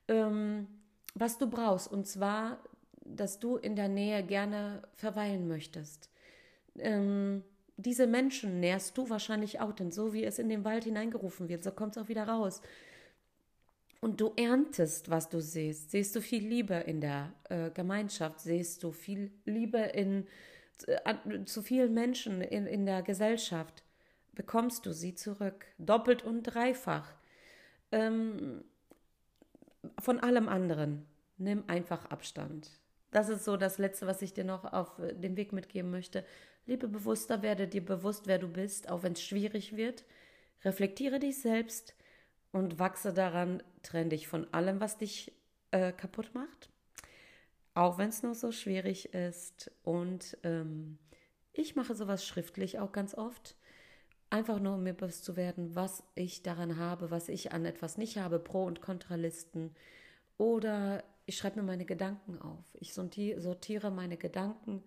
ähm, 0.09 0.67
was 1.15 1.39
du 1.39 1.49
brauchst. 1.49 1.91
Und 1.91 2.07
zwar, 2.07 2.59
dass 3.05 3.41
du 3.41 3.57
in 3.57 3.77
der 3.77 3.89
Nähe 3.89 4.23
gerne 4.23 4.83
verweilen 4.95 5.49
möchtest. 5.49 6.11
Ähm, 6.79 7.43
diese 7.77 8.07
Menschen 8.07 8.61
nährst 8.61 8.99
du 8.99 9.09
wahrscheinlich 9.09 9.61
auch, 9.61 9.73
denn 9.73 9.91
so 9.91 10.13
wie 10.13 10.25
es 10.25 10.39
in 10.39 10.49
den 10.49 10.65
Wald 10.65 10.85
hineingerufen 10.85 11.49
wird, 11.49 11.63
so 11.63 11.71
kommt 11.71 11.97
es 11.97 12.03
auch 12.03 12.09
wieder 12.09 12.27
raus. 12.27 12.61
Und 14.01 14.21
du 14.21 14.33
erntest, 14.37 15.11
was 15.11 15.29
du 15.29 15.41
siehst. 15.41 15.91
Siehst 15.91 16.15
du 16.15 16.21
viel 16.21 16.47
Liebe 16.47 16.75
in 16.75 17.01
der 17.01 17.33
äh, 17.49 17.71
Gemeinschaft, 17.71 18.41
siehst 18.41 18.85
du 18.85 18.93
viel 18.93 19.33
Liebe 19.45 19.79
in 19.79 20.27
äh, 20.87 21.45
zu 21.45 21.63
vielen 21.63 21.95
Menschen 21.95 22.41
in, 22.41 22.67
in 22.67 22.87
der 22.87 23.03
Gesellschaft, 23.03 23.83
bekommst 24.35 24.87
du 24.87 24.93
sie 24.93 25.15
zurück, 25.15 25.67
doppelt 25.79 26.23
und 26.23 26.45
dreifach. 26.45 27.15
Ähm, 27.91 28.65
von 30.01 30.21
allem 30.21 30.49
anderen. 30.49 31.07
Nimm 31.39 31.65
einfach 31.67 32.07
Abstand. 32.07 32.71
Das 33.11 33.29
ist 33.29 33.45
so 33.45 33.57
das 33.57 33.79
Letzte, 33.79 34.07
was 34.07 34.23
ich 34.23 34.35
dir 34.35 34.45
noch 34.45 34.65
auf 34.65 34.99
äh, 34.99 35.15
den 35.15 35.37
Weg 35.37 35.53
mitgeben 35.53 35.91
möchte. 35.91 36.25
Liebe 36.67 36.89
bewusster, 36.89 37.43
werde 37.43 37.67
dir 37.67 37.85
bewusst, 37.85 38.27
wer 38.27 38.39
du 38.39 38.49
bist, 38.49 38.91
auch 38.91 39.03
wenn 39.03 39.15
es 39.15 39.23
schwierig 39.23 39.77
wird. 39.77 40.05
Reflektiere 40.65 41.19
dich 41.19 41.41
selbst 41.41 41.95
und 42.53 42.79
wachse 42.79 43.13
daran. 43.13 43.63
Trenn 43.83 44.11
dich 44.11 44.29
von 44.29 44.53
allem, 44.53 44.81
was 44.81 44.99
dich 44.99 45.33
äh, 45.71 45.93
kaputt 45.93 46.35
macht 46.35 46.71
auch 47.79 47.97
wenn 47.97 48.09
es 48.09 48.25
noch 48.25 48.35
so 48.35 48.51
schwierig 48.51 49.15
ist. 49.15 49.71
Und 49.85 50.37
ähm, 50.43 50.99
ich 51.53 51.77
mache 51.77 51.95
sowas 51.95 52.27
schriftlich 52.27 52.81
auch 52.81 52.91
ganz 52.91 53.15
oft. 53.15 53.55
Einfach 54.31 54.59
nur, 54.59 54.75
um 54.75 54.83
mir 54.83 54.95
bewusst 54.95 55.25
zu 55.25 55.37
werden, 55.37 55.77
was 55.77 56.03
ich 56.17 56.43
daran 56.43 56.77
habe, 56.77 57.13
was 57.13 57.29
ich 57.29 57.53
an 57.53 57.65
etwas 57.65 57.97
nicht 57.97 58.19
habe, 58.19 58.41
Pro- 58.41 58.65
und 58.65 58.83
Kontralisten. 58.83 59.77
Oder 60.39 61.05
ich 61.25 61.37
schreibe 61.37 61.61
mir 61.61 61.67
meine 61.67 61.85
Gedanken 61.85 62.43
auf. 62.43 62.65
Ich 62.75 62.95
sortiere 62.95 63.93
meine 63.93 64.17
Gedanken. 64.17 64.83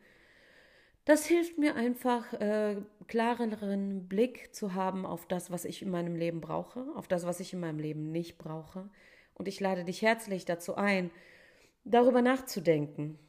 Das 1.12 1.26
hilft 1.26 1.58
mir 1.58 1.76
einfach, 1.76 2.32
äh, 2.39 2.78
klareren 3.10 4.08
Blick 4.08 4.56
zu 4.56 4.76
haben 4.76 5.06
auf 5.06 5.26
das, 5.26 5.52
was 5.52 5.65
ich 5.65 5.82
in 5.82 5.89
meinem 5.89 6.15
Leben 6.15 6.39
brauche, 6.39 6.86
auf 6.95 7.10
das, 7.10 7.26
was 7.26 7.41
ich 7.41 7.52
in 7.52 7.60
meinem 7.60 7.80
Leben 7.80 8.13
nicht 8.13 8.38
brauche. 8.38 8.89
Und 9.34 9.50
ich 9.50 9.60
lade 9.60 9.84
dich 9.84 10.02
herzlich 10.02 10.45
dazu 10.45 10.76
ein, 10.76 11.12
darüber 11.84 12.21
nachzudenken, 12.21 13.19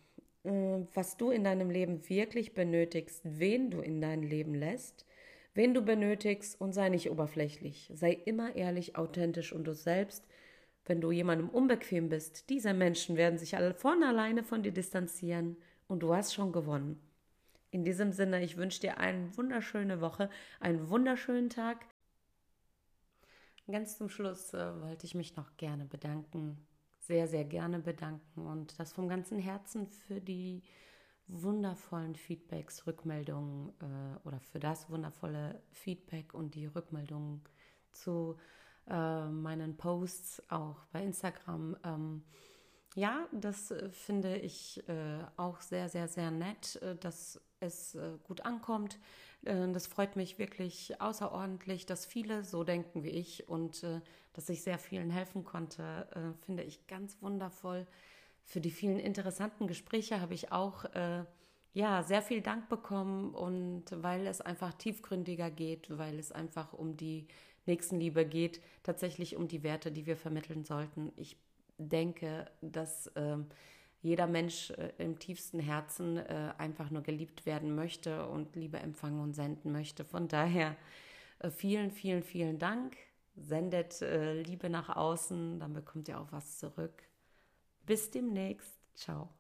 äh, 0.44 0.50
was 0.94 1.16
du 1.16 1.32
in 1.32 1.42
deinem 1.42 1.70
Leben 1.70 2.08
wirklich 2.08 2.54
benötigst, 2.54 3.22
wen 3.24 3.72
du 3.72 3.80
in 3.80 4.00
dein 4.00 4.22
Leben 4.22 4.54
lässt, 4.54 5.04
wen 5.52 5.74
du 5.74 5.82
benötigst 5.82 6.60
und 6.60 6.74
sei 6.74 6.88
nicht 6.88 7.10
oberflächlich. 7.10 7.90
Sei 7.92 8.12
immer 8.12 8.54
ehrlich, 8.54 8.94
authentisch 8.94 9.52
und 9.52 9.64
du 9.64 9.74
selbst. 9.74 10.24
Wenn 10.84 11.00
du 11.00 11.10
jemandem 11.10 11.48
unbequem 11.48 12.08
bist, 12.10 12.48
diese 12.48 12.74
Menschen 12.74 13.16
werden 13.16 13.40
sich 13.40 13.56
alle 13.56 13.74
von 13.74 14.04
alleine 14.04 14.44
von 14.44 14.62
dir 14.62 14.72
distanzieren 14.72 15.56
und 15.88 16.04
du 16.04 16.14
hast 16.14 16.32
schon 16.32 16.52
gewonnen. 16.52 17.12
In 17.72 17.85
diesem 17.85 18.12
Sinne, 18.12 18.44
ich 18.44 18.56
wünsche 18.56 18.80
dir 18.80 18.98
eine 18.98 19.37
wunderschöne 19.37 20.00
Woche, 20.00 20.30
einen 20.61 20.88
wunderschönen 20.88 21.50
Tag. 21.50 21.85
Ganz 23.68 23.98
zum 23.98 24.08
Schluss 24.08 24.54
äh, 24.54 24.80
wollte 24.80 25.06
ich 25.06 25.16
mich 25.16 25.35
noch 25.35 25.56
gerne 25.56 25.85
bedanken 25.85 26.64
sehr, 27.02 27.26
sehr 27.26 27.44
gerne 27.44 27.78
bedanken 27.80 28.46
und 28.46 28.78
das 28.78 28.92
vom 28.92 29.08
ganzen 29.08 29.38
Herzen 29.38 29.87
für 29.87 30.20
die 30.20 30.62
wundervollen 31.26 32.14
Feedbacks, 32.14 32.87
Rückmeldungen 32.87 33.70
äh, 33.80 34.28
oder 34.28 34.40
für 34.40 34.58
das 34.61 34.88
wundervolle 34.90 35.62
Feedback 35.70 36.35
und 36.35 36.54
die 36.54 36.66
Rückmeldungen 36.66 37.42
zu 37.90 38.37
äh, 38.88 39.26
meinen 39.26 39.76
Posts 39.76 40.50
auch 40.50 40.85
bei 40.92 41.02
Instagram. 41.02 41.76
Ähm, 41.85 42.22
ja, 42.94 43.26
das 43.32 43.70
äh, 43.70 43.90
finde 43.90 44.37
ich 44.37 44.87
äh, 44.88 45.24
auch 45.37 45.61
sehr, 45.61 45.88
sehr, 45.88 46.08
sehr 46.08 46.30
nett, 46.30 46.76
äh, 46.82 46.96
dass 46.96 47.40
es 47.62 47.94
äh, 47.94 48.18
gut 48.25 48.44
ankommt. 48.44 48.98
Äh, 49.44 49.72
das 49.72 49.87
freut 49.87 50.16
mich 50.16 50.38
wirklich 50.38 51.01
außerordentlich, 51.01 51.87
dass 51.87 52.07
viele 52.07 52.44
so 52.44 52.64
denken 52.64 53.03
wie 53.05 53.11
ich 53.11 53.48
und 53.48 53.83
äh, 53.85 54.01
dass 54.33 54.48
ich 54.48 54.62
sehr 54.62 54.79
vielen 54.79 55.11
helfen 55.11 55.44
konnte, 55.44 56.09
finde 56.46 56.62
ich 56.62 56.87
ganz 56.87 57.20
wundervoll. 57.20 57.87
Für 58.44 58.62
die 58.62 58.70
vielen 58.70 58.98
interessanten 58.98 59.66
Gespräche 59.66 60.22
habe 60.22 60.33
ich 60.33 60.51
auch 60.53 60.87
ja 61.75 62.03
sehr 62.03 62.22
viel 62.22 62.40
Dank 62.40 62.70
bekommen 62.70 63.35
und 63.35 63.85
weil 63.90 64.27
es 64.27 64.40
einfach 64.40 64.72
tiefgründiger 64.72 65.51
geht, 65.51 65.98
weil 65.98 66.18
es 66.18 66.33
einfach 66.33 66.72
um 66.72 66.96
die 66.96 67.27
Nächstenliebe 67.66 68.25
geht 68.25 68.62
tatsächlich 68.83 69.37
um 69.37 69.48
die 69.48 69.62
Werte, 69.62 69.92
die 69.92 70.07
wir 70.07 70.16
vermitteln 70.16 70.64
sollten. 70.64 71.12
Ich 71.16 71.37
denke, 71.79 72.51
dass 72.61 73.07
äh, 73.09 73.37
jeder 74.02 74.26
Mensch 74.26 74.70
äh, 74.72 74.92
im 74.98 75.18
tiefsten 75.18 75.60
Herzen 75.60 76.16
äh, 76.16 76.52
einfach 76.58 76.90
nur 76.90 77.02
geliebt 77.02 77.46
werden 77.46 77.74
möchte 77.74 78.26
und 78.28 78.56
Liebe 78.56 78.78
empfangen 78.78 79.20
und 79.20 79.34
senden 79.34 79.72
möchte. 79.72 80.04
Von 80.04 80.28
daher 80.28 80.76
äh, 81.38 81.50
vielen, 81.50 81.90
vielen, 81.90 82.22
vielen 82.22 82.58
Dank. 82.58 82.96
Sendet 83.34 84.02
Liebe 84.02 84.68
nach 84.68 84.94
außen, 84.94 85.58
dann 85.58 85.72
bekommt 85.72 86.06
ihr 86.06 86.20
auch 86.20 86.30
was 86.32 86.58
zurück. 86.58 87.02
Bis 87.86 88.10
demnächst. 88.10 88.78
Ciao. 88.94 89.30